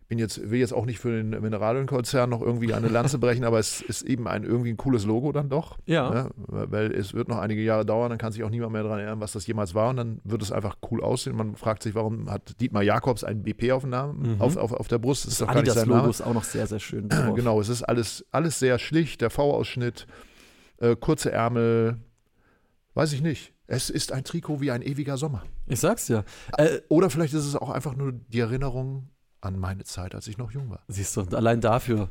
[0.07, 3.59] Bin jetzt, will jetzt auch nicht für den Mineralienkonzern noch irgendwie eine Lanze brechen, aber
[3.59, 5.79] es ist eben ein irgendwie ein cooles Logo dann doch.
[5.87, 6.11] Ja.
[6.11, 6.31] Ne?
[6.37, 9.21] Weil es wird noch einige Jahre dauern, dann kann sich auch niemand mehr daran erinnern,
[9.21, 11.35] was das jemals war und dann wird es einfach cool aussehen.
[11.37, 14.41] Man fragt sich, warum hat Dietmar Jakobs ein BP auf Namen, Mhm.
[14.43, 15.25] auf, auf, auf der Brust?
[15.25, 16.11] Das ist doch gar nicht sein Name.
[16.11, 17.09] ist auch noch sehr, sehr schön.
[17.09, 17.35] drauf.
[17.35, 20.07] Genau, es ist alles, alles sehr schlicht, der V-Ausschnitt,
[20.81, 21.97] äh, kurze Ärmel,
[22.93, 23.54] weiß ich nicht.
[23.67, 25.43] Es ist ein Trikot wie ein ewiger Sommer.
[25.67, 26.25] Ich sag's ja.
[26.59, 29.09] Äh, Oder vielleicht ist es auch einfach nur die Erinnerung
[29.41, 30.83] an meine Zeit, als ich noch jung war.
[30.89, 32.11] Siehst du, allein dafür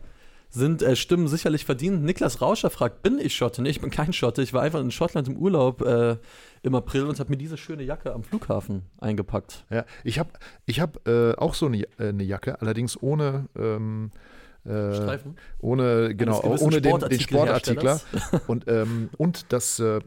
[0.49, 2.03] sind äh, Stimmen sicherlich verdient.
[2.03, 3.61] Niklas Rauscher fragt, bin ich Schotte?
[3.63, 4.43] Nee, ich bin kein Schotte.
[4.43, 6.17] Ich war einfach in Schottland im Urlaub äh,
[6.61, 9.65] im April und habe mir diese schöne Jacke am Flughafen eingepackt.
[9.71, 10.29] Ja, ich habe
[10.67, 13.49] ich hab, äh, auch so eine, äh, eine Jacke, allerdings ohne.
[13.57, 14.11] Ähm,
[14.65, 15.35] äh, Streifen?
[15.59, 17.19] ohne genau ohne den, den.
[17.19, 17.99] Sportartikler
[18.47, 19.99] und ähm, und das äh,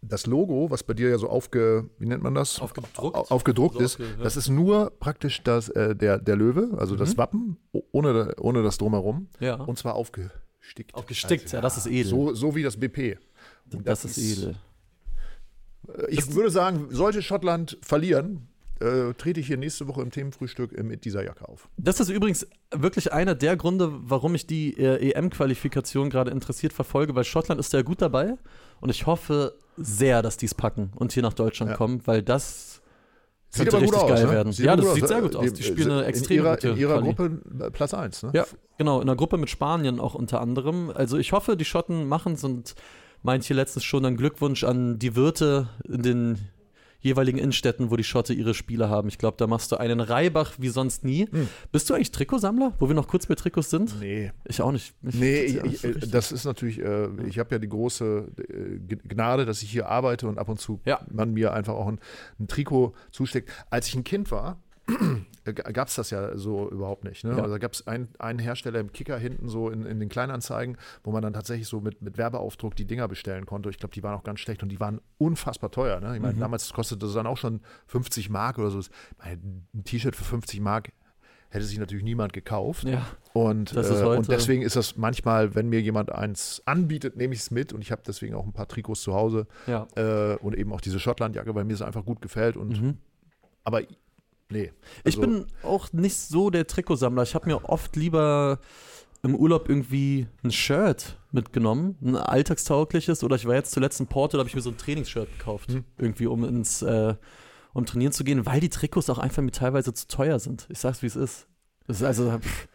[0.00, 2.60] das Logo, was bei dir ja so aufge, wie nennt man das?
[2.60, 2.98] Aufgedruckt.
[2.98, 4.22] Au- Aufgedruckt So ist, aufge- ja.
[4.24, 6.98] das ist nur praktisch das, äh, der, der Löwe, also Mhm.
[6.98, 7.56] das Wappen,
[7.92, 9.28] ohne, ohne das Drumherum.
[9.40, 9.56] Ja.
[9.56, 10.94] Und zwar aufgestickt.
[10.94, 12.04] Aufgestickt, ja, das ist edel.
[12.06, 13.18] So, so wie das BP.
[13.72, 14.54] Und das, ist edel.
[15.88, 18.48] Äh, Ich würde sagen, sollte Schottland verlieren,
[18.82, 21.68] äh, trete ich hier nächste Woche im Themenfrühstück äh, mit dieser Jacke auf.
[21.76, 27.14] Das ist übrigens wirklich einer der Gründe, warum ich die äh, EM-Qualifikation gerade interessiert verfolge,
[27.14, 28.34] weil Schottland ist ja gut dabei
[28.80, 31.76] und ich hoffe sehr, dass die es packen und hier nach Deutschland Ja.
[31.76, 32.80] kommen, weil das
[33.48, 34.32] Sieht könnte gut richtig aus, geil ne?
[34.32, 34.52] werden.
[34.52, 35.08] Sieht ja, das gut sieht aus.
[35.10, 35.52] sehr gut Äh, aus.
[35.52, 37.14] Die spielen eine in extrem ihrer, gute In ihrer Quali.
[37.14, 38.30] Gruppe äh, Platz 1, ne?
[38.34, 38.46] Ja,
[38.78, 40.90] genau, in der Gruppe mit Spanien auch unter anderem.
[40.94, 42.74] Also ich hoffe, die Schotten machen es und
[43.22, 46.38] meint hier letztens schon einen Glückwunsch an die Wirte in den
[47.02, 49.08] jeweiligen Innenstädten, wo die Schotte ihre Spiele haben.
[49.08, 51.26] Ich glaube, da machst du einen Reibach wie sonst nie.
[51.30, 51.48] Hm.
[51.70, 53.94] Bist du eigentlich Trikotsammler, wo wir noch kurz bei Trikots sind?
[54.00, 54.32] Nee.
[54.46, 54.94] Ich auch nicht.
[55.02, 56.10] Ich Nee, ich, nicht ich, so äh, richtig.
[56.12, 60.26] das ist natürlich, äh, ich habe ja die große äh, Gnade, dass ich hier arbeite
[60.28, 61.00] und ab und zu Ja.
[61.10, 61.98] man mir einfach auch ein,
[62.40, 63.50] ein Trikot zusteckt.
[63.70, 64.58] Als ich ein Kind war,
[65.44, 67.24] gab es das ja so überhaupt nicht.
[67.24, 67.30] Ne?
[67.32, 67.38] Ja.
[67.38, 70.76] Also da gab es ein, einen Hersteller im Kicker hinten so in, in den Kleinanzeigen,
[71.02, 73.68] wo man dann tatsächlich so mit, mit Werbeaufdruck die Dinger bestellen konnte.
[73.70, 76.00] Ich glaube, die waren auch ganz schlecht und die waren unfassbar teuer.
[76.00, 76.12] Ne?
[76.14, 76.26] Ich Mhm.
[76.26, 78.80] meine, damals kostete das dann auch schon 50 Mark oder so.
[79.18, 80.92] Ein T-Shirt für 50 Mark
[81.50, 82.84] hätte sich natürlich niemand gekauft.
[82.84, 83.04] ja.
[83.34, 87.50] Und, äh, und deswegen ist das manchmal, wenn mir jemand eins anbietet, nehme ich es
[87.50, 89.86] mit und ich habe deswegen auch ein paar Trikots zu Hause ja.
[89.96, 92.56] äh, und eben auch diese Schottlandjacke, weil mir es einfach gut gefällt.
[92.56, 92.98] Und, Mhm.
[93.64, 93.80] Aber
[94.52, 94.72] nee.
[95.04, 97.22] Ich also- bin auch nicht so der Trikotsammler.
[97.24, 98.58] Ich habe mir oft lieber
[99.24, 103.22] im Urlaub irgendwie ein Shirt mitgenommen, ein alltagstaugliches.
[103.24, 105.70] Oder ich war jetzt zuletzt in Porto, da habe ich mir so ein Trainingsshirt gekauft,
[105.72, 105.84] Hm.
[105.98, 107.14] irgendwie um ins äh,
[107.72, 110.66] um trainieren zu gehen, weil die Trikots auch einfach mir teilweise zu teuer sind.
[110.68, 111.46] Ich sag's wie es ist.
[111.86, 112.68] Das ist also pff,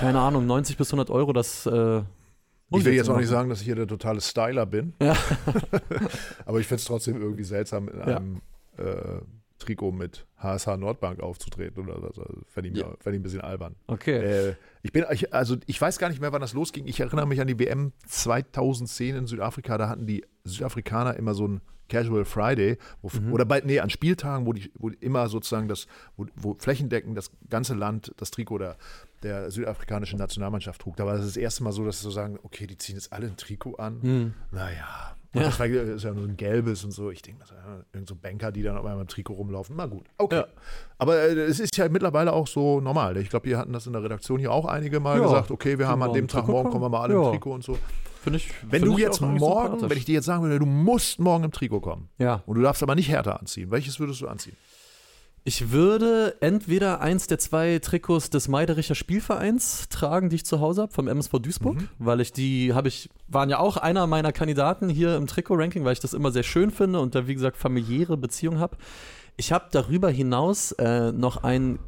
[0.00, 2.02] keine Ahnung, 90 bis 100 Euro, das äh,
[2.70, 4.94] Ich will jetzt auch nicht sagen, dass ich hier der totale Styler bin.
[5.00, 5.14] Ja.
[6.46, 8.04] Aber ich finde es trotzdem irgendwie seltsam, in Ja.
[8.16, 8.40] einem
[8.78, 9.20] äh,
[9.60, 11.84] Trikot mit HSH Nordbank aufzutreten.
[11.88, 12.22] Oder so.
[12.22, 12.86] Also, Fände ich, Ja.
[12.98, 13.76] fänd ich ein bisschen albern.
[13.86, 14.16] Okay.
[14.50, 16.86] Äh, ich bin, ich, also ich weiß gar nicht mehr, wann das losging.
[16.88, 19.78] Ich erinnere mich an die WM 2010 in Südafrika.
[19.78, 23.32] Da hatten die Südafrikaner immer so ein Casual Friday, wo, Mhm.
[23.32, 27.32] oder bei, nee, an Spieltagen, wo die, wo immer sozusagen das, wo, wo flächendeckend das
[27.48, 28.76] ganze Land das Trikot der,
[29.24, 30.96] der südafrikanischen Nationalmannschaft trug.
[30.96, 33.12] Da war das das erste Mal so, dass sie so sagen, okay, die ziehen jetzt
[33.12, 34.00] alle ein Trikot an.
[34.02, 34.34] Hm.
[34.52, 35.16] Naja.
[35.32, 35.46] Und Ja.
[35.46, 37.10] das war ist ja nur ein gelbes und so.
[37.10, 37.56] Ich denke, das ja
[37.92, 39.76] irgend so Banker, die dann auf einmal im Trikot rumlaufen.
[39.76, 40.36] Na gut, okay.
[40.38, 40.46] Ja.
[40.98, 43.16] Aber äh, es ist ja mittlerweile auch so normal.
[43.18, 45.22] Ich glaube, wir hatten das in der Redaktion hier auch einige Mal Ja.
[45.24, 47.22] gesagt, okay, wir haben an dem Tag, morgen kommen wir mal alle im.
[47.30, 47.78] Trikot und so.
[48.22, 48.50] Finde ich.
[48.62, 51.44] Wenn find du ich jetzt morgen, wenn ich dir jetzt sagen würde, du musst morgen
[51.44, 52.42] im Trikot kommen Ja.
[52.46, 54.56] und du darfst aber nicht härter anziehen, welches würdest du anziehen?
[55.44, 60.82] Ich würde entweder eins der zwei Trikots des Meidericher Spielvereins tragen, die ich zu Hause
[60.82, 61.88] habe, vom MSV Duisburg, Mhm.
[61.98, 65.94] weil ich die, habe ich, waren ja auch einer meiner Kandidaten hier im Trikot-Ranking, weil
[65.94, 68.76] ich das immer sehr schön finde und da, wie gesagt, familiäre Beziehung habe.
[69.38, 71.78] Ich habe darüber hinaus äh, noch ein,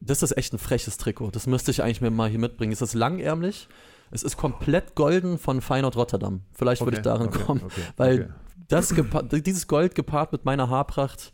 [0.00, 2.72] das ist echt ein freches Trikot, das müsste ich eigentlich mir mal hier mitbringen.
[2.72, 3.68] Es ist langärmlich,
[4.10, 6.42] es ist komplett golden von Feyenoord Rotterdam.
[6.52, 8.32] Vielleicht würde ich darin okay, kommen, okay, weil okay,
[8.68, 8.94] das
[9.32, 11.32] dieses Gold gepaart mit meiner Haarpracht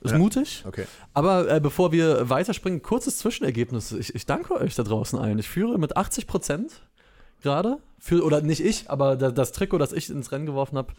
[0.00, 0.18] ist Ja.
[0.18, 0.64] mutig.
[0.66, 0.84] okay.
[1.14, 3.92] Aber äh, bevor wir weiterspringen, kurzes Zwischenergebnis.
[3.92, 5.38] Ich, ich danke euch da draußen allen.
[5.38, 6.82] Ich führe mit 80 Prozent
[7.42, 7.78] gerade.
[7.98, 10.92] Für- Oder nicht ich, aber da, das Trikot, das ich ins Rennen geworfen habe.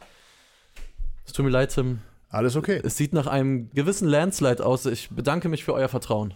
[1.25, 1.99] Es tut mir leid, Tim.
[2.29, 2.81] Alles okay.
[2.83, 4.85] Es sieht nach einem gewissen Landslide aus.
[4.85, 6.33] Ich bedanke mich für euer Vertrauen.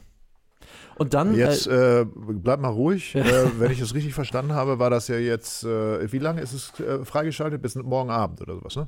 [0.95, 1.35] Und dann.
[1.35, 3.15] Jetzt äh, äh, bleib mal ruhig.
[3.15, 3.23] Äh,
[3.59, 6.79] wenn ich es richtig verstanden habe, war das ja jetzt, äh, wie lange ist es
[6.79, 7.61] äh, freigeschaltet?
[7.61, 8.87] Bis morgen Abend oder sowas, ne?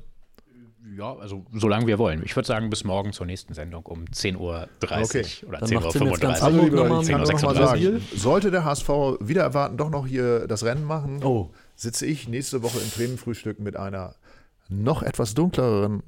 [0.94, 2.22] Ja, also solange wir wollen.
[2.24, 5.26] Ich würde sagen, bis morgen zur nächsten Sendung um 10.30 Uhr Okay.
[5.46, 6.44] oder Dann 10.35 macht Tim jetzt ganz Uhr.
[6.44, 7.84] Also, Hamburg lieber, nochmal ich kann ein nur noch mal 36.
[7.84, 8.88] sagen, sollte der HSV
[9.20, 13.58] wieder erwarten, doch noch hier das Rennen machen, oh, sitze ich nächste Woche im Bremen-Frühstück
[13.58, 14.14] mit einer
[14.68, 16.02] noch etwas dunkleren,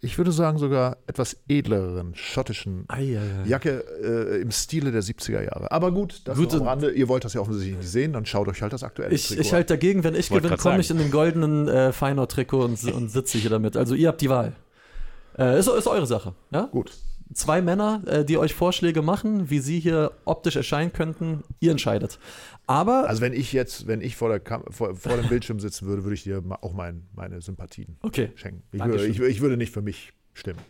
[0.00, 3.18] ich würde sagen sogar etwas edleren schottischen ei.
[3.46, 5.72] Jacke äh, im Stile der 70er Jahre.
[5.72, 6.92] Aber gut, das Gut, am Rande.
[6.92, 9.40] Ihr wollt das ja offensichtlich nicht sehen, dann schaut euch halt das aktuelle Ich, Trikot
[9.40, 13.08] ich halte dagegen, wenn ich gewinne, komme ich in den goldenen äh, Feyenoord-Trikot und, und
[13.10, 13.76] sitze hier damit.
[13.76, 14.54] Also ihr habt die Wahl.
[15.36, 16.34] Äh, ist, ist eure Sache.
[16.50, 16.62] Ja?
[16.66, 16.92] Gut.
[17.32, 21.42] Zwei Männer, äh, die euch Vorschläge machen, wie sie hier optisch erscheinen könnten.
[21.60, 22.18] Ihr entscheidet.
[22.66, 25.86] Aber, Also wenn ich jetzt, wenn ich vor, der Kam vor, vor dem Bildschirm sitzen
[25.86, 28.30] würde, würde ich dir auch mein, meine Sympathien okay.
[28.34, 28.62] schenken.
[28.72, 30.60] Ich würde, ich, ich würde nicht für mich stimmen.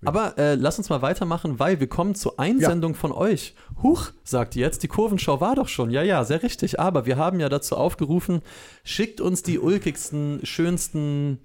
[0.00, 0.14] Nein.
[0.14, 3.54] Aber äh, lass uns mal weitermachen, weil wir kommen zur Einsendung von euch.
[3.82, 5.90] Huch, sagt ihr jetzt, die Kurvenschau war doch schon.
[5.90, 6.78] Ja, ja, sehr richtig.
[6.78, 8.42] Aber wir haben ja dazu aufgerufen,
[8.84, 11.38] schickt uns die ulkigsten, schönsten,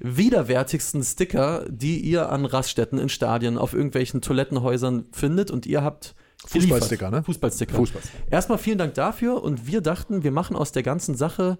[0.00, 6.14] widerwärtigsten Sticker, die ihr an Raststätten in Stadien, auf irgendwelchen Toilettenhäusern findet und ihr habt
[6.46, 7.22] Fußballsticker, ne?
[7.22, 7.74] Fußballsticker.
[7.74, 8.02] Fußball.
[8.30, 11.58] Erstmal vielen Dank dafür und wir dachten, wir machen aus der ganzen Sache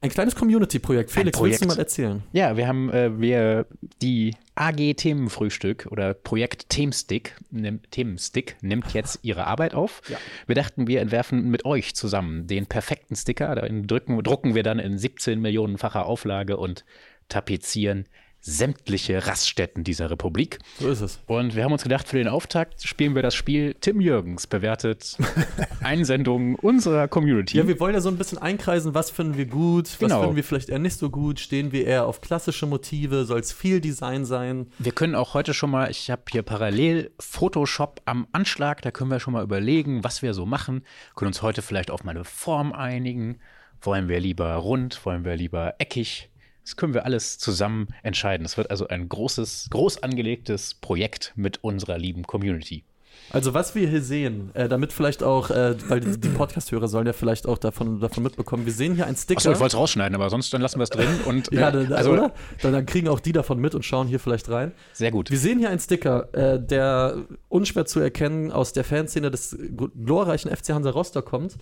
[0.00, 1.12] Ein kleines Community-Projekt.
[1.12, 1.60] Felix, Projekt.
[1.60, 2.22] willst du mal erzählen?
[2.32, 3.66] Ja, wir haben äh, wir
[4.02, 10.02] die AG Themenfrühstück oder Projekt Themenstick, nimmt, Themenstick nimmt jetzt ihre Arbeit auf.
[10.08, 10.18] Ja.
[10.46, 13.54] Wir dachten, wir entwerfen mit euch zusammen den perfekten Sticker.
[13.54, 16.84] Da drücken, drucken wir dann in 17 Millionenfacher Auflage und
[17.32, 18.06] tapezieren
[18.44, 20.58] sämtliche Raststätten dieser Republik.
[20.80, 21.20] So ist es.
[21.26, 25.16] Und wir haben uns gedacht, für den Auftakt spielen wir das Spiel Tim Jürgens bewertet
[25.80, 27.56] Einsendungen unserer Community.
[27.58, 30.20] Ja, wir wollen ja so ein bisschen einkreisen, was finden wir gut, was Genau.
[30.22, 33.52] finden wir vielleicht eher nicht so gut, stehen wir eher auf klassische Motive, soll es
[33.52, 34.66] viel Design sein?
[34.80, 39.10] Wir können auch heute schon mal, ich habe hier parallel Photoshop am Anschlag, da können
[39.12, 40.82] wir schon mal überlegen, was wir so machen.
[41.14, 43.38] Können uns heute vielleicht auf mal eine Form einigen.
[43.80, 46.28] Wollen wir lieber rund, wollen wir lieber eckig?
[46.64, 48.44] Das können wir alles zusammen entscheiden.
[48.44, 52.84] Es wird also ein großes, groß angelegtes Projekt mit unserer lieben Community.
[53.30, 57.06] Also was wir hier sehen, äh, damit vielleicht auch, äh, weil die, die Podcast-Hörer sollen
[57.06, 59.38] ja vielleicht auch davon, davon mitbekommen, wir sehen hier einen Sticker.
[59.38, 61.08] Achso, ich wollte es rausschneiden, aber sonst dann lassen wir es drin.
[61.24, 62.32] Und, ja, äh, da, also oder?
[62.60, 64.72] Dann, dann kriegen auch die davon mit und schauen hier vielleicht rein.
[64.92, 65.30] sehr gut.
[65.30, 69.56] Wir sehen hier einen Sticker, äh, der unschwer zu erkennen aus der Fanszene des
[69.96, 71.56] glorreichen FC Hansa Rostock kommt.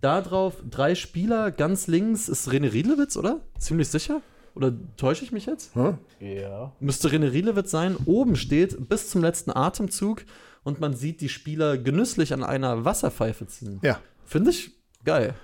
[0.00, 3.40] Da drauf drei Spieler, ganz links ist René Riedlewitz, oder?
[3.58, 4.20] Ziemlich sicher?
[4.56, 5.72] Oder täusche ich mich jetzt?
[6.18, 6.72] Ja.
[6.80, 7.96] Müsste René Riedlewitz sein.
[8.06, 10.24] Oben steht bis zum letzten Atemzug
[10.64, 13.78] und man sieht die Spieler genüsslich an einer Wasserpfeife ziehen.
[13.82, 14.00] Ja.
[14.24, 14.70] Finde ich
[15.04, 15.34] geil.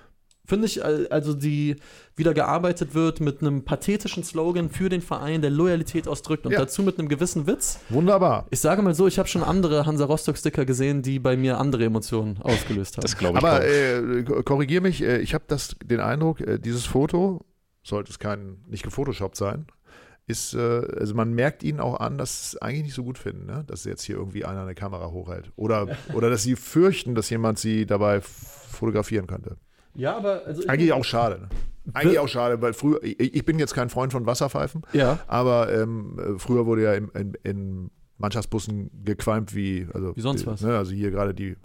[0.45, 1.77] Finde ich, al- also die
[2.17, 6.59] wieder gearbeitet wird mit einem pathetischen Slogan für den Verein, der Loyalität ausdrückt und Ja.
[6.59, 7.79] dazu mit einem gewissen Witz.
[7.87, 8.47] Wunderbar.
[8.49, 11.85] Ich sage mal so, ich habe schon andere Hansa Rostock-Sticker gesehen, die bei mir andere
[11.85, 13.03] Emotionen ausgelöst haben.
[13.03, 13.45] Das glaube ich.
[13.45, 17.45] Aber äh, korrigier mich, äh, ich habe das den Eindruck, äh, dieses Foto,
[17.83, 19.67] sollte es kein, nicht gefotoshoppt sein,
[20.25, 20.59] ist, äh,
[20.99, 23.63] also man merkt ihnen auch an, dass sie es eigentlich nicht so gut finden, ne?
[23.67, 25.51] dass jetzt hier irgendwie einer eine Kamera hochhält.
[25.57, 29.57] Oder, oder dass sie fürchten, dass jemand sie dabei fotografieren könnte.
[29.95, 31.41] ja, aber also ich- Eigentlich auch schade.
[31.41, 31.49] Ne?
[31.93, 35.73] Eigentlich auch schade, weil früher, ich, ich bin jetzt kein Freund von Wasserpfeifen, Ja, aber
[35.73, 40.61] ähm, äh, früher wurde ja in, in, in Mannschaftsbussen gequalmt wie, also, Wie sonst was.
[40.61, 41.57] Ne, also hier gerade die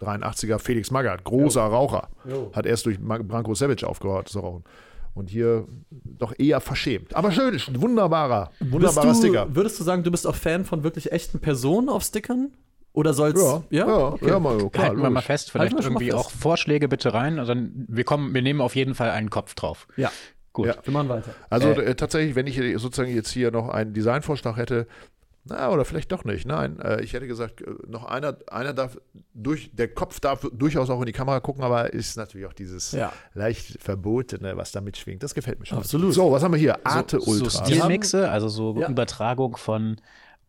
[0.00, 2.50] 83er Felix Magath, großer Raucher, Jo.
[2.52, 4.64] hat erst durch Branko Savic aufgehört zu rauchen.
[5.14, 5.66] Und hier
[6.04, 7.14] doch eher verschämt.
[7.16, 9.54] Aber schön, ist ein wunderbarer, wunderbarer du, Sticker.
[9.54, 12.52] Würdest du sagen, du bist auch Fan von wirklich echten Personen auf Stickern?
[12.92, 13.40] Oder soll's.
[13.40, 14.40] Ja, ja, ja, Okay.
[14.40, 16.26] mal, klar, Halten wir mal fest, vielleicht wir schon mal irgendwie fest.
[16.26, 17.38] auch Vorschläge bitte rein.
[17.38, 19.86] Also wir kommen, wir nehmen auf jeden Fall einen Kopf drauf.
[19.96, 20.10] Ja,
[20.52, 20.66] Gut.
[20.66, 20.74] Ja.
[20.82, 21.32] wir machen weiter.
[21.50, 24.88] Also Äh, äh, tatsächlich, wenn ich sozusagen jetzt hier noch einen Designvorschlag hätte,
[25.44, 26.46] na, oder vielleicht doch nicht.
[26.46, 28.98] Nein, äh, ich hätte gesagt, äh, noch einer, einer darf
[29.34, 32.92] durch, der Kopf darf durchaus auch in die Kamera gucken, aber ist natürlich auch dieses
[32.92, 33.12] Ja.
[33.34, 35.22] leicht Verbotene, was da mitschwingt.
[35.22, 35.78] Das gefällt mir schon.
[35.78, 36.12] Absolut.
[36.14, 36.84] So, was haben wir hier?
[36.86, 37.50] Arte so, Ultra.
[37.50, 38.88] So Stilmixe, also so Ja.
[38.88, 39.96] Übertragung von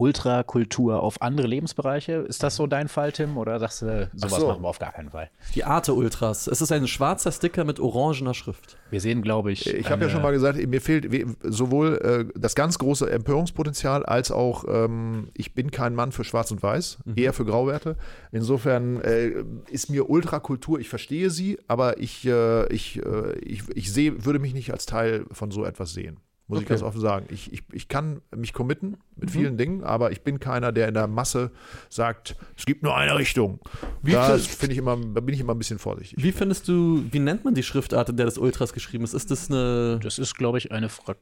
[0.02, 2.14] Ultrakultur auf andere Lebensbereiche.
[2.14, 3.38] Ist das so dein Fall, Tim?
[3.38, 4.48] Oder sagst du, sowas so.
[4.48, 5.30] machen wir auf gar keinen Fall?
[5.54, 6.48] Die Arte Ultras.
[6.48, 8.78] Es ist ein schwarzer Sticker mit orangener Schrift.
[8.90, 9.72] Wir sehen, glaube ich.
[9.72, 11.08] Ich habe ja schon mal gesagt, mir fehlt
[11.44, 16.50] sowohl äh, das ganz große Empörungspotenzial als auch, ähm, ich bin kein Mann für Schwarz
[16.50, 17.96] und Weiß, eher für Grauwerte.
[18.32, 23.94] Insofern äh, ist mir Ultrakultur, ich verstehe sie, aber ich, äh, ich, äh, ich, ich
[23.94, 26.18] sehe, würde mich nicht als Teil von so etwas sehen.
[26.52, 26.74] Muss ich Okay.
[26.74, 27.26] ganz offen sagen.
[27.30, 30.94] Ich, ich, ich kann mich committen mit vielen Dingen, aber ich bin keiner, der in
[30.94, 31.52] der Masse
[31.90, 33.60] sagt, es gibt nur eine Richtung.
[34.04, 36.22] Wie Da viel- finde ich immer, da bin ich immer ein bisschen vorsichtig.
[36.22, 39.14] Wie findest du, wie nennt man die Schriftart, in der das Ultras geschrieben ist?
[39.14, 40.00] Ist das eine.
[40.04, 41.16] Das ist, glaube ich, eine Fra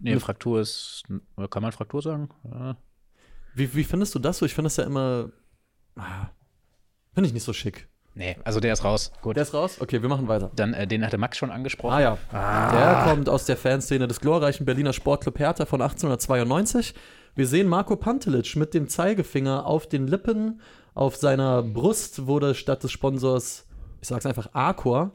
[0.00, 1.02] nee, Fraktur ist.
[1.50, 2.28] Kann man Fraktur sagen?
[2.44, 2.76] Ja.
[3.54, 4.46] Wie, wie findest du das so?
[4.46, 5.30] Ich finde das ja immer.
[5.96, 6.28] ah,
[7.14, 7.88] Finde ich nicht so schick.
[8.16, 9.12] Nee, also der ist raus.
[9.20, 9.36] Gut.
[9.36, 9.76] Der ist raus?
[9.78, 10.50] Okay, wir machen weiter.
[10.56, 11.92] Dann, äh, den hatte Max schon angesprochen.
[11.92, 12.18] Ah ja.
[12.32, 16.94] Der kommt aus der Fanszene des glorreichen Berliner Sportclub Hertha von 1892.
[17.34, 20.62] Wir sehen Marco Pantelic mit dem Zeigefinger auf den Lippen.
[20.94, 23.66] Auf seiner Brust wurde statt des Sponsors,
[24.00, 25.12] ich sag's einfach, Arcor,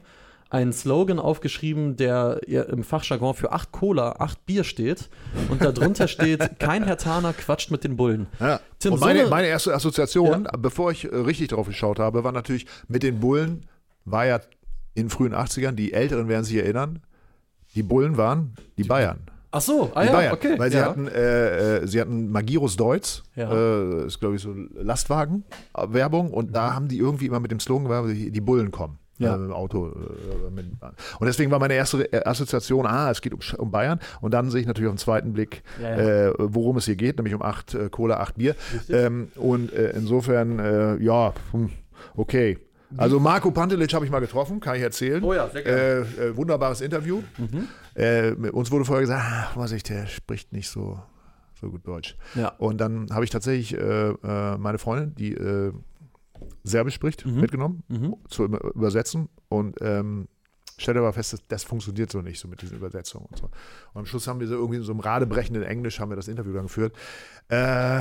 [0.52, 5.08] ein Slogan aufgeschrieben, der im Fachjargon für 8 Cola, 8 Bier steht.
[5.48, 8.26] Und darunter steht, kein Hertaner quatscht mit den Bullen.
[8.38, 8.60] Ja.
[8.78, 12.22] Tim, und so meine, eine- meine erste Assoziation, bevor ich äh, richtig drauf geschaut habe,
[12.22, 13.64] war natürlich mit den Bullen,
[14.04, 14.36] war ja
[14.94, 17.00] in den frühen 80ern, die Älteren werden sich erinnern,
[17.74, 19.20] die Bullen waren die Bayern.
[19.52, 20.32] Ach so, ah ja, Bayern.
[20.34, 20.58] okay.
[20.58, 20.84] Weil sie ja.
[20.84, 23.50] hatten, äh, äh, sie hatten Magirus Deutz, Ja.
[23.52, 28.06] äh, ist glaube ich so Lastwagen-Werbung und da haben die irgendwie immer mit dem Slogan,
[28.14, 28.98] die Bullen kommen.
[29.22, 29.34] Ja.
[29.34, 29.88] Äh, im Auto.
[29.88, 30.66] Äh, mit,
[31.18, 34.00] und deswegen war meine erste äh, Assoziation, ah, es geht um, um Bayern.
[34.20, 36.28] Und dann sehe ich natürlich auf den zweiten Blick, Ja, ja.
[36.28, 38.54] Äh, worum es hier geht, nämlich um acht äh, Cola, acht Bier.
[38.88, 41.70] Ähm, und äh, insofern, äh, ja, hm,
[42.16, 42.58] okay.
[42.96, 45.22] Also Marco Pantelic habe ich mal getroffen, kann ich erzählen.
[45.24, 46.30] Oh ja, sehr äh, gerne.
[46.30, 47.22] äh, Wunderbares Interview.
[47.94, 51.00] Äh, mit uns wurde vorher gesagt, ah, Vorsicht, der spricht nicht so,
[51.60, 52.16] so gut Deutsch.
[52.34, 52.48] Ja.
[52.58, 55.72] Und dann habe ich tatsächlich äh, äh, meine Freundin, die äh,
[56.64, 57.40] Serbisch spricht, Mhm.
[57.40, 58.16] mitgenommen, Mhm.
[58.28, 59.28] zu über- übersetzen.
[59.48, 60.28] Und ähm,
[60.78, 63.44] stellte aber fest, das, das funktioniert so nicht, so mit diesen Übersetzungen und so.
[63.46, 66.28] Und am Schluss haben wir so irgendwie in so einem radebrechenden Englisch haben wir das
[66.28, 66.94] Interview dann geführt.
[67.48, 68.00] Äh,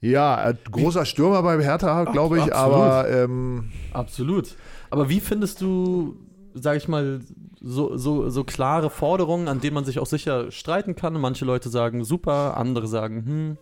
[0.00, 2.74] ja, äh, großer Stürmer bei Hertha, glaube ich, absolut.
[2.74, 4.54] aber ähm, Absolut.
[4.90, 6.16] Aber wie findest du,
[6.54, 7.20] sag ich mal,
[7.60, 11.18] so, so, so klare Forderungen, an denen man sich auch sicher streiten kann?
[11.18, 13.58] Manche Leute sagen super, andere sagen hm.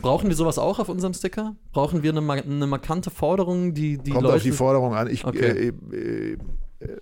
[0.00, 1.56] Brauchen wir sowas auch auf unserem Sticker?
[1.72, 4.36] Brauchen wir eine, eine markante Forderung, die die kommt Leute.
[4.36, 5.08] auf die Forderung an.
[5.08, 5.72] Ich, Okay.
[5.92, 6.32] äh, äh,
[6.80, 6.96] äh,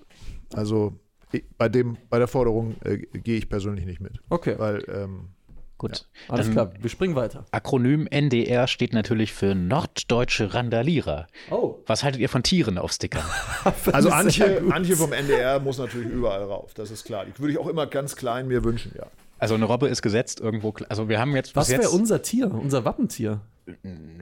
[0.55, 0.93] also
[1.33, 5.29] ich, bei dem, bei der Forderung äh, gehe ich persönlich nicht mit, okay, weil ähm,
[5.77, 6.07] Gut.
[6.29, 6.73] alles Dann klar.
[6.81, 7.45] Wir springen weiter.
[7.51, 11.27] Akronym NDR steht natürlich für Norddeutsche Randalierer.
[11.51, 13.25] Oh, Was haltet ihr von Tieren auf Stickern?
[13.93, 14.63] also Antje.
[14.71, 17.25] Antje vom NDR muss natürlich überall rauf, das ist klar.
[17.27, 19.07] Die würde ich auch immer ganz klein mir wünschen, ja.
[19.45, 20.75] Also eine Robbe ist gesetzt irgendwo.
[20.89, 23.41] Also wir haben jetzt was wäre unser Tier, unser Wappentier?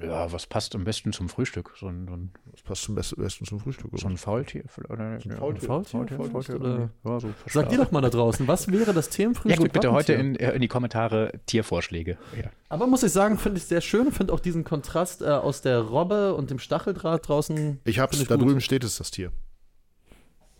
[0.01, 1.73] Ja, was passt am besten zum Frühstück?
[1.77, 3.91] So ein, so ein, Das passt zum besten, zum Frühstück.
[3.95, 4.63] so ein Faultier?
[4.89, 5.67] Oder, ein ja, Faultier.
[5.67, 6.17] Faultier?
[6.17, 6.91] Faultier, Faultier, oder?
[7.05, 9.61] Ja, so Sagt ihr doch mal da draußen, was wäre das Ja Themenfrühstück?
[9.65, 12.19] gut, bitte heute in, äh, in die Kommentare Tiervorschläge.
[12.37, 12.51] Ja.
[12.69, 14.13] Aber muss ich sagen, finde ich sehr schön.
[14.13, 17.81] Finde auch diesen Kontrast äh, aus der Robbe und dem Stacheldraht draußen.
[17.85, 18.47] Ich hab's, ich da gut.
[18.47, 19.33] drüben steht es, das Tier.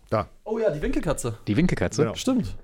[0.09, 1.37] Da, Oh ja, die Winkelkatze.
[1.47, 2.01] Die Winkelkatze.
[2.03, 2.15] Genau.
[2.15, 2.55] Stimmt.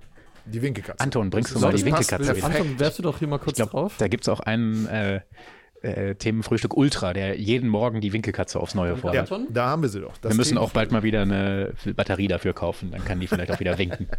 [0.49, 0.99] Die Winkelkatze.
[0.99, 2.45] Anton, bringst du mal die Winkelkatze wieder?
[2.45, 3.95] Anton, werfst du doch hier mal kurz Ich glaube, drauf.
[3.97, 5.21] da gibt es auch einen äh,
[5.81, 8.95] äh, Themenfrühstück Ultra, der jeden Morgen die Winkelkatze aufs Neue Ja.
[8.97, 9.29] fordert.
[9.29, 10.17] Ja, da haben wir sie doch.
[10.17, 13.49] Das Wir müssen auch bald mal wieder eine Batterie dafür kaufen, dann kann die vielleicht
[13.51, 14.07] auch wieder winken.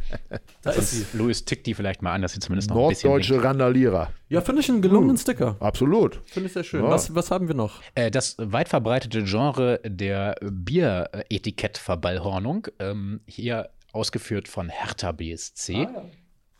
[0.62, 1.06] Da ist sie.
[1.16, 3.08] Louis tickt die vielleicht mal an, dass sie zumindest noch ein bisschen.
[3.10, 4.10] Norddeutsche Randalierer.
[4.28, 5.56] Ja, finde ich einen gelungenen Sticker.
[5.60, 6.20] Absolut.
[6.26, 6.82] Finde ich sehr schön.
[6.84, 6.90] Ja.
[6.90, 7.80] Was, was haben wir noch?
[7.94, 15.88] Äh, das weit verbreitete Genre der Bier-Etikettverballhornung, ähm, hier ausgeführt von Hertha BSC.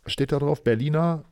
[0.07, 1.25] Steht da drauf, Berliner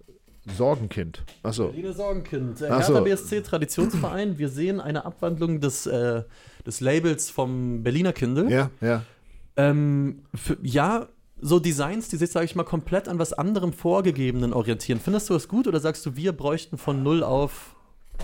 [0.56, 1.24] Sorgenkind.
[1.42, 1.68] Achso.
[1.68, 2.58] Berliner Sorgenkind.
[2.58, 2.66] So.
[2.66, 4.38] Hertha BSC Traditionsverein.
[4.38, 6.22] Wir sehen eine Abwandlung des, äh,
[6.66, 8.50] des Labels vom Berliner Kindle.
[8.50, 9.02] Ja, ja.
[9.56, 11.08] Ähm, für, ja,
[11.40, 15.00] so Designs, die sich, sage ich mal, komplett an was anderem Vorgegebenen orientieren.
[15.00, 17.76] Findest du das gut oder sagst du, wir bräuchten von null auf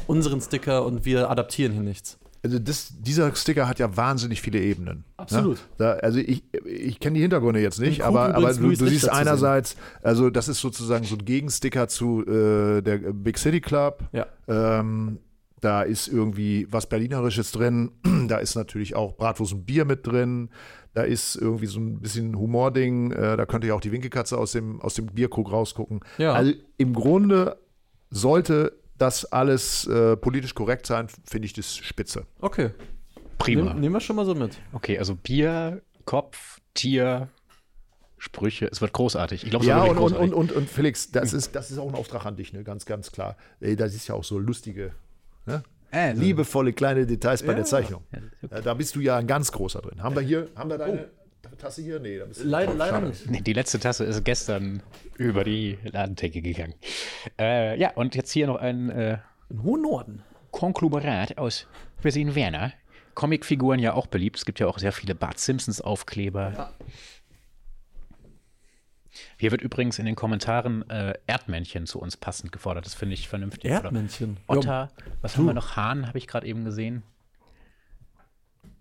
[0.07, 2.19] unseren Sticker und wir adaptieren hier nichts?
[2.45, 5.05] Also das, dieser Sticker hat ja wahnsinnig viele Ebenen.
[5.17, 5.57] Absolut.
[5.57, 5.63] Ne?
[5.79, 9.77] Da, also ich, ich kenne die Hintergründe jetzt nicht, aber, aber du, du siehst einerseits,
[10.03, 14.03] also das ist sozusagen so ein Gegensticker zu äh, der Big City Club.
[14.13, 14.27] Ja.
[14.47, 15.21] Ähm,
[15.63, 17.91] da ist irgendwie was Berlinerisches drin.
[18.29, 20.49] Da ist natürlich auch Bratwurst und Bier mit drin.
[20.95, 23.13] Da ist irgendwie so ein bisschen Humording.
[23.13, 26.01] Äh, da könnte ja auch die Winkelkatze aus dem, aus dem Bierkrug rausgucken.
[26.17, 26.33] Ja.
[26.33, 27.59] Also im Grunde
[28.11, 32.27] sollte das alles äh, politisch korrekt sein, finde ich das spitze.
[32.41, 32.71] Okay.
[33.39, 33.73] Prima.
[33.73, 34.59] Nehm, nehmen wir schon mal so mit.
[34.73, 37.29] Okay, also Bier, Kopf, Tier,
[38.19, 38.67] Sprüche.
[38.71, 39.45] Es wird großartig.
[39.45, 40.33] Ich glaube, es Ja, wird und, großartig.
[40.33, 42.65] und, und, und Felix, das ist, das ist auch ein Auftrag an dich, ne?
[42.65, 43.37] ganz, ganz klar.
[43.61, 44.93] Ey, Das ist ja auch so lustige,
[45.47, 45.63] ne?
[45.93, 47.55] Äh, liebevolle kleine Details bei Ja.
[47.55, 48.03] der Zeichnung.
[48.51, 50.03] Äh, Da bist du ja ein ganz großer drin.
[50.03, 51.24] Haben wir hier, haben wir deine Oh.
[51.57, 52.01] Tasse hier?
[52.01, 52.45] Nee, da bist du.
[52.45, 53.31] Leider, leider nicht.
[53.31, 54.83] Nee, die letzte Tasse ist gestern
[55.17, 56.75] über die Ladentheke gegangen.
[57.39, 59.19] Äh, ja, und jetzt hier noch ein äh,
[59.51, 60.23] Im hohen Norden.
[60.51, 61.67] Konglomerat aus
[62.03, 62.73] Wir sehen Werner.
[63.15, 64.37] Comicfiguren ja auch beliebt.
[64.37, 66.73] Es gibt ja auch sehr viele Bart Simpsons Aufkleber.
[69.37, 72.87] Hier wird übrigens in den Kommentaren äh, Erdmännchen zu uns passend gefordert.
[72.87, 73.71] Das finde ich vernünftig.
[73.71, 74.39] Oder Erdmännchen.
[74.47, 74.91] Otter.
[75.23, 75.77] Was haben wir noch?
[75.77, 77.03] Hahn habe ich gerade eben gesehen.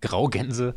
[0.04, 0.76] Graugänse.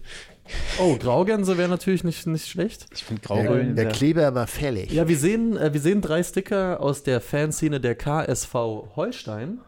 [0.79, 2.87] Oh, Graugänse wäre natürlich nicht, nicht schlecht.
[2.95, 3.75] Ich finde Der, Graugänse.
[3.75, 4.93] der Kleber war fällig.
[4.93, 8.55] Ja, wir sehen, äh, wir sehen drei Sticker aus der Fanszene der KSV
[8.95, 9.59] Holstein.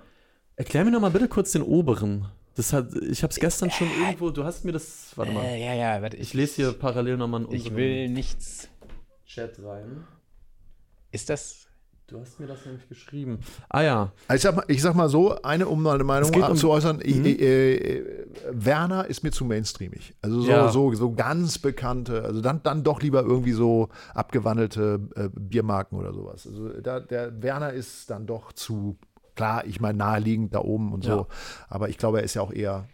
[0.56, 2.26] Erklär mir noch mal bitte kurz den oberen.
[2.54, 5.64] Das hat, ich habe es gestern schon irgendwo, du hast mir das, warte mal, äh,
[5.64, 8.68] ja, ja, warte, ich lese hier parallel nochmal in Ich will nichts.
[9.26, 10.04] Chat rein.
[11.12, 11.67] Ist das.
[12.08, 13.40] Du hast mir das nämlich geschrieben.
[13.68, 16.70] Ah ja, Ich sag, mal, ich sag mal so, eine, um meine Meinung um- zu
[16.70, 18.02] äußern, ich, äh,
[18.50, 20.14] Werner ist mir zu mainstreamig.
[20.22, 20.68] Also so, Ja.
[20.70, 26.14] so, so ganz bekannte, also dann, dann doch lieber irgendwie so abgewandelte äh, Biermarken oder
[26.14, 26.46] sowas.
[26.46, 28.96] Also da, der Werner ist dann doch zu,
[29.36, 31.26] klar, ich meine naheliegend da oben und so, Ja.
[31.68, 32.88] aber ich glaube, er ist ja auch eher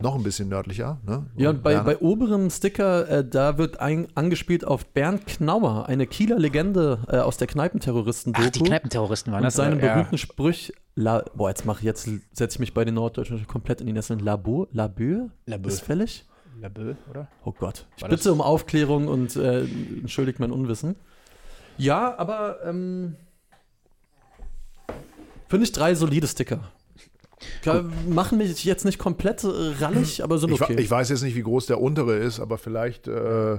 [0.00, 0.98] noch ein bisschen nördlicher.
[1.06, 1.26] Ne?
[1.36, 6.06] Ja, und bei, bei oberem Sticker, äh, da wird ein, angespielt auf Bernd Knauer, eine
[6.06, 8.44] Kieler Legende äh, aus der Kneipenterroristen-Doku.
[8.46, 9.54] Ach, die Kneipenterroristen waren und das.
[9.54, 9.94] seinen aber- ja.
[9.94, 13.80] berühmten Sprüch, La, boah, jetzt mache ich, jetzt setze ich mich bei den Norddeutschen komplett
[13.80, 14.20] in die Nesseln.
[14.20, 14.68] Labeur?
[14.72, 15.30] Labeur?
[15.46, 15.72] Labeur.
[15.72, 16.24] Ist fällig?
[16.60, 17.26] Labö, oder?
[17.44, 17.86] Oh Gott.
[17.96, 20.94] Ich War bitte das- um Aufklärung und äh, entschuldigt mein Unwissen.
[21.78, 23.16] Ja, aber ähm,
[25.48, 26.60] finde ich drei solide Sticker.
[27.62, 29.48] Klar, machen mich jetzt nicht komplett äh,
[29.80, 30.80] rallig, aber sind ich, wa- okay.
[30.80, 33.58] ich weiß jetzt nicht, wie groß der untere ist, aber vielleicht äh,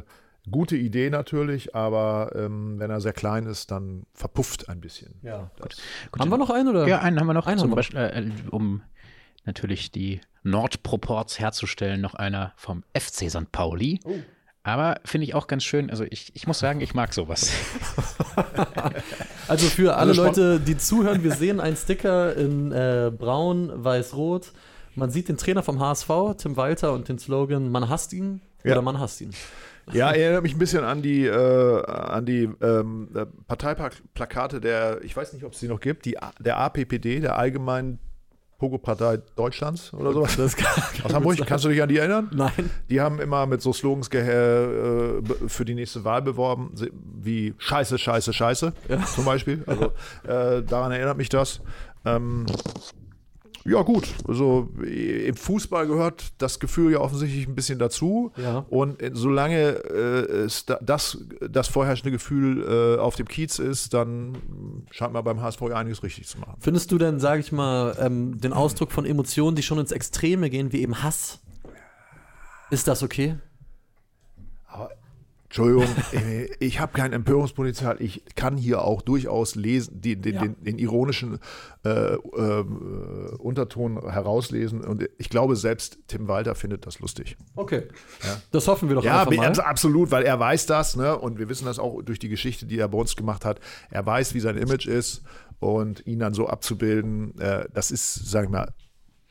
[0.52, 5.16] gute Idee natürlich, aber ähm, wenn er sehr klein ist, dann verpufft ein bisschen.
[5.24, 5.50] ja.
[5.60, 5.76] Gut,
[6.20, 6.88] Haben wir noch einen oder?
[6.88, 7.48] Ja, einen haben wir noch.
[7.48, 7.76] Einen zum haben wir.
[7.78, 8.82] Beispiel, äh, um
[9.46, 13.52] natürlich die Nordproports herzustellen, noch einer vom FC St.
[13.52, 14.00] Pauli.
[14.64, 15.90] Aber finde ich auch ganz schön.
[15.92, 17.52] Also ich, ich muss sagen, ich mag sowas.
[19.48, 24.52] Also für alle Also Leute, die zuhören, wir sehen einen Sticker in äh, braun, weiß-rot.
[24.96, 28.72] Man sieht den Trainer vom HSV, Tim Walter, und den Slogan, man hasst ihn Ja.
[28.74, 29.32] oder man hasst ihn.
[29.94, 35.16] Ja, erinnert mich ein bisschen an die, äh, an die ähm, äh, Parteiplakate der, ich
[35.16, 38.00] weiß nicht, ob es die noch gibt, die, der APPD, der Allgemeinen
[38.58, 40.38] Pogo-Partei Deutschlands oder sowas.
[40.38, 42.30] Das kann, Aus Hamburg, kannst du dich an die erinnern?
[42.34, 42.70] Nein.
[42.90, 46.72] Die haben immer mit so Slogans äh, für die nächste Wahl beworben,
[47.22, 48.74] wie Scheiße, Scheiße, Scheiße
[49.14, 49.64] zum Beispiel.
[49.68, 49.92] Also
[50.24, 51.62] äh, daran erinnert mich das.
[52.06, 52.46] Ähm,
[53.68, 58.32] ja gut, also im Fußball gehört das Gefühl ja offensichtlich ein bisschen dazu.
[58.38, 58.66] Ja.
[58.70, 61.18] Und äh, solange äh, es da, das,
[61.50, 62.64] das vorherrschende Gefühl
[62.98, 66.58] äh, auf dem Kiez ist, dann scheint man beim HSV ja einiges richtig zu machen.
[66.60, 70.52] Findest du denn, sage ich mal, ähm, den Ausdruck von Emotionen, die schon ins Extreme
[70.52, 71.40] gehen, wie eben Hass?
[72.70, 73.38] Ist das okay?
[75.58, 77.96] Entschuldigung, äh, ich habe kein Empörungspotenzial.
[78.02, 80.42] Ich kann hier auch durchaus lesen, die, den, Ja.
[80.42, 81.40] den, den ironischen
[81.86, 82.66] äh, äh,
[83.38, 84.82] Unterton herauslesen.
[84.82, 87.38] Und ich glaube, selbst Tim Walter findet das lustig.
[87.56, 87.84] Okay.
[88.52, 89.48] Das hoffen wir doch Ja, einfach mal.
[89.48, 91.18] abs- absolut, weil er weiß das, ne?
[91.18, 93.62] Und wir wissen das auch durch die Geschichte, die er bei uns gemacht hat.
[93.90, 95.22] Er weiß, wie sein Image ist
[95.60, 98.74] und ihn dann so abzubilden, äh, das ist, sag ich mal,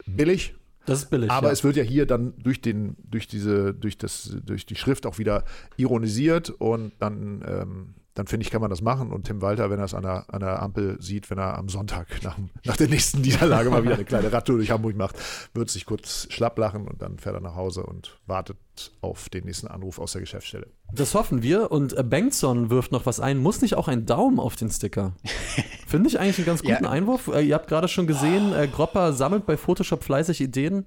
[0.07, 0.55] billig.
[0.87, 1.31] Das ist billig.
[1.31, 1.53] Aber ja.
[1.53, 5.19] es wird ja hier dann durch den, durch diese, durch das, durch die Schrift auch
[5.19, 5.45] wieder
[5.77, 9.11] ironisiert und dann, ähm, dann finde ich, kann man das machen.
[9.11, 11.69] Und Tim Walter, wenn er es an der, an der Ampel sieht, wenn er am
[11.69, 15.17] Sonntag nach, nach der nächsten Niederlage mal wieder eine kleine Radtour durch Hamburg macht,
[15.55, 18.59] wird sich kurz schlapp lachen und dann fährt er nach Hause und wartet
[19.01, 20.67] auf den nächsten Anruf aus der Geschäftsstelle.
[20.93, 21.71] Das hoffen wir.
[21.71, 23.39] Und äh, Bengtson wirft noch was ein.
[23.39, 25.13] Muss nicht auch ein Daumen auf den Sticker?
[25.87, 26.91] Finde ich eigentlich einen ganz guten Ja.
[26.91, 27.29] Einwurf.
[27.29, 30.87] Äh, ihr habt gerade schon gesehen, äh, Gropper sammelt bei Photoshop fleißig Ideen.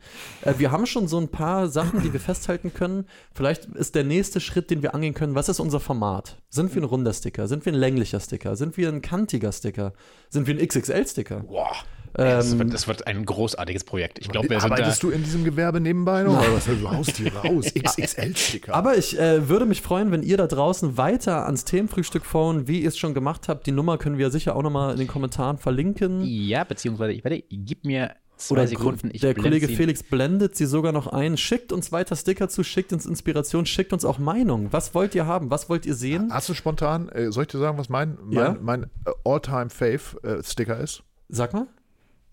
[0.58, 3.06] Wir haben schon so ein paar Sachen, die wir festhalten können.
[3.34, 5.36] Vielleicht ist der nächste Schritt, den wir angehen können.
[5.36, 6.38] Was ist unser Format?
[6.50, 7.48] Sind wir ein runder Sticker?
[7.48, 8.56] Sind wir ein länglicher Sticker?
[8.56, 9.94] Sind wir ein kantiger Sticker?
[10.30, 11.42] Sind wir ein XXL-Sticker?
[11.42, 11.76] Boah.
[12.14, 14.20] Das, Ähm, wird, das wird ein großartiges Projekt.
[14.20, 14.76] Ich glaube, wir sind da.
[14.76, 16.40] Arbeitest du in diesem Gewerbe nebenbei noch?
[16.40, 16.66] Oder was?
[16.66, 17.66] Du haust hier raus.
[17.74, 18.74] XXL-Sticker.
[18.74, 22.82] Aber ich äh, würde mich freuen, wenn ihr da draußen weiter ans Themenfrühstück phone, wie
[22.82, 23.66] ihr es schon gemacht habt.
[23.68, 26.22] Die Nummer können wir sicher auch nochmal in den Kommentaren verlinken.
[26.24, 29.10] Ja, beziehungsweise, ich werde, gib mir zwei Oder Sekunden.
[29.14, 31.38] Ich der Kollege sie- Felix blendet sie sogar noch ein.
[31.38, 34.68] Schickt uns weiter Sticker zu, schickt uns Inspiration, schickt uns auch Meinung.
[34.72, 35.50] Was wollt ihr haben?
[35.50, 36.30] Was wollt ihr sehen?
[36.32, 38.56] Hast du spontan, äh, soll ich dir sagen, was mein, mein, Ja.
[38.62, 41.04] mein äh, All-Time-Fave-Sticker ist?
[41.30, 41.68] Sag mal.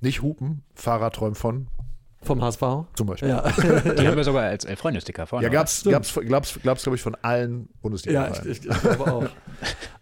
[0.05, 1.67] Nicht Hupen, Fahrer träumt von,
[2.23, 2.61] Vom HSV?
[2.95, 3.31] zum Beispiel.
[3.31, 5.45] Ja, Die haben wir sogar als äh, Freundesticker vorne.
[5.45, 8.33] Ja, gab's, gab's, gab's, gab's glaube ich, von allen ja Bundesliga.
[8.45, 9.25] ich, ich, ich glaube auch.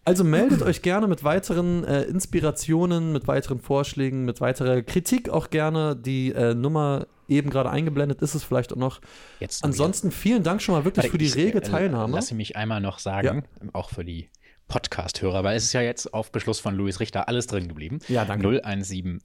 [0.05, 5.51] Also meldet euch gerne mit weiteren äh, Inspirationen, mit weiteren Vorschlägen, mit weiterer Kritik auch
[5.51, 5.95] gerne.
[5.95, 9.01] Die äh, Nummer eben gerade eingeblendet ist es vielleicht auch noch.
[9.39, 12.13] Jetzt Ansonsten vielen Dank schon mal wirklich Warte, für die ich, rege äh, Teilnahme.
[12.17, 14.29] Lass mich einmal noch sagen, auch für die
[14.73, 17.99] Podcast-Hörer, weil es ist ja jetzt auf Beschluss von Luis Richter alles drin geblieben.
[18.09, 18.49] Ja, danke.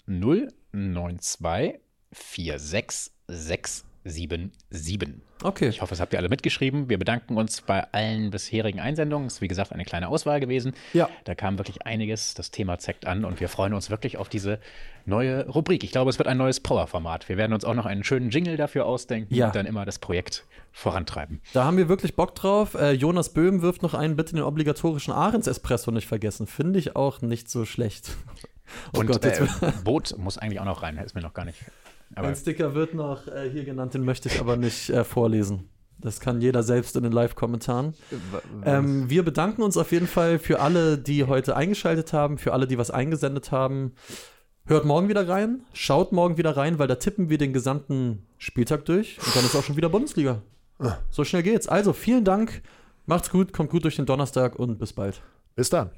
[0.06, 1.80] 0170
[2.12, 5.22] 92 46677.
[5.43, 5.68] Okay.
[5.70, 6.89] Ich hoffe, es habt ihr alle mitgeschrieben.
[6.89, 9.28] Wir bedanken uns bei allen bisherigen Einsendungen.
[9.28, 10.74] Es ist wie gesagt eine kleine Auswahl gewesen.
[10.93, 11.10] Ja.
[11.26, 12.34] Da kam wirklich einiges.
[12.34, 14.60] Das Thema zeigt an und wir freuen uns wirklich auf diese
[15.05, 15.84] neue Rubrik.
[15.84, 17.30] Ich glaube, es wird ein neues Power-Format.
[17.30, 19.47] Wir werden uns auch noch einen schönen Jingle dafür ausdenken Ja.
[19.47, 21.39] und dann immer das Projekt vorantreiben.
[21.53, 22.74] Da haben wir wirklich Bock drauf.
[22.74, 26.47] Äh, Jonas Böhm wirft noch einen, bitte den obligatorischen Ahrens-Espresso nicht vergessen.
[26.47, 28.10] Finde ich auch nicht so schlecht.
[28.93, 29.47] Oh und Gott, äh,
[29.86, 30.97] Boot muss eigentlich auch noch rein.
[30.97, 31.58] Ist mir noch gar nicht.
[32.16, 35.70] Aber Ein Sticker wird noch äh, hier genannt, den möchte ich aber nicht äh, vorlesen.
[35.99, 37.95] Das kann jeder selbst in den Live-Kommentaren.
[38.64, 42.68] Ähm, wir bedanken uns auf jeden Fall für alle, die heute eingeschaltet haben, für alle,
[42.68, 43.93] die was eingesendet haben.
[44.68, 48.86] Hört morgen wieder rein, schaut morgen wieder rein, weil da tippen wir den gesamten Spieltag
[48.86, 50.41] durch und dann ist auch schon wieder Bundesliga.
[51.10, 51.68] So schnell geht's.
[51.68, 52.62] Also vielen Dank,
[53.08, 55.22] macht's gut, kommt gut durch den Donnerstag und bis bald.
[55.55, 55.89] Bis dann.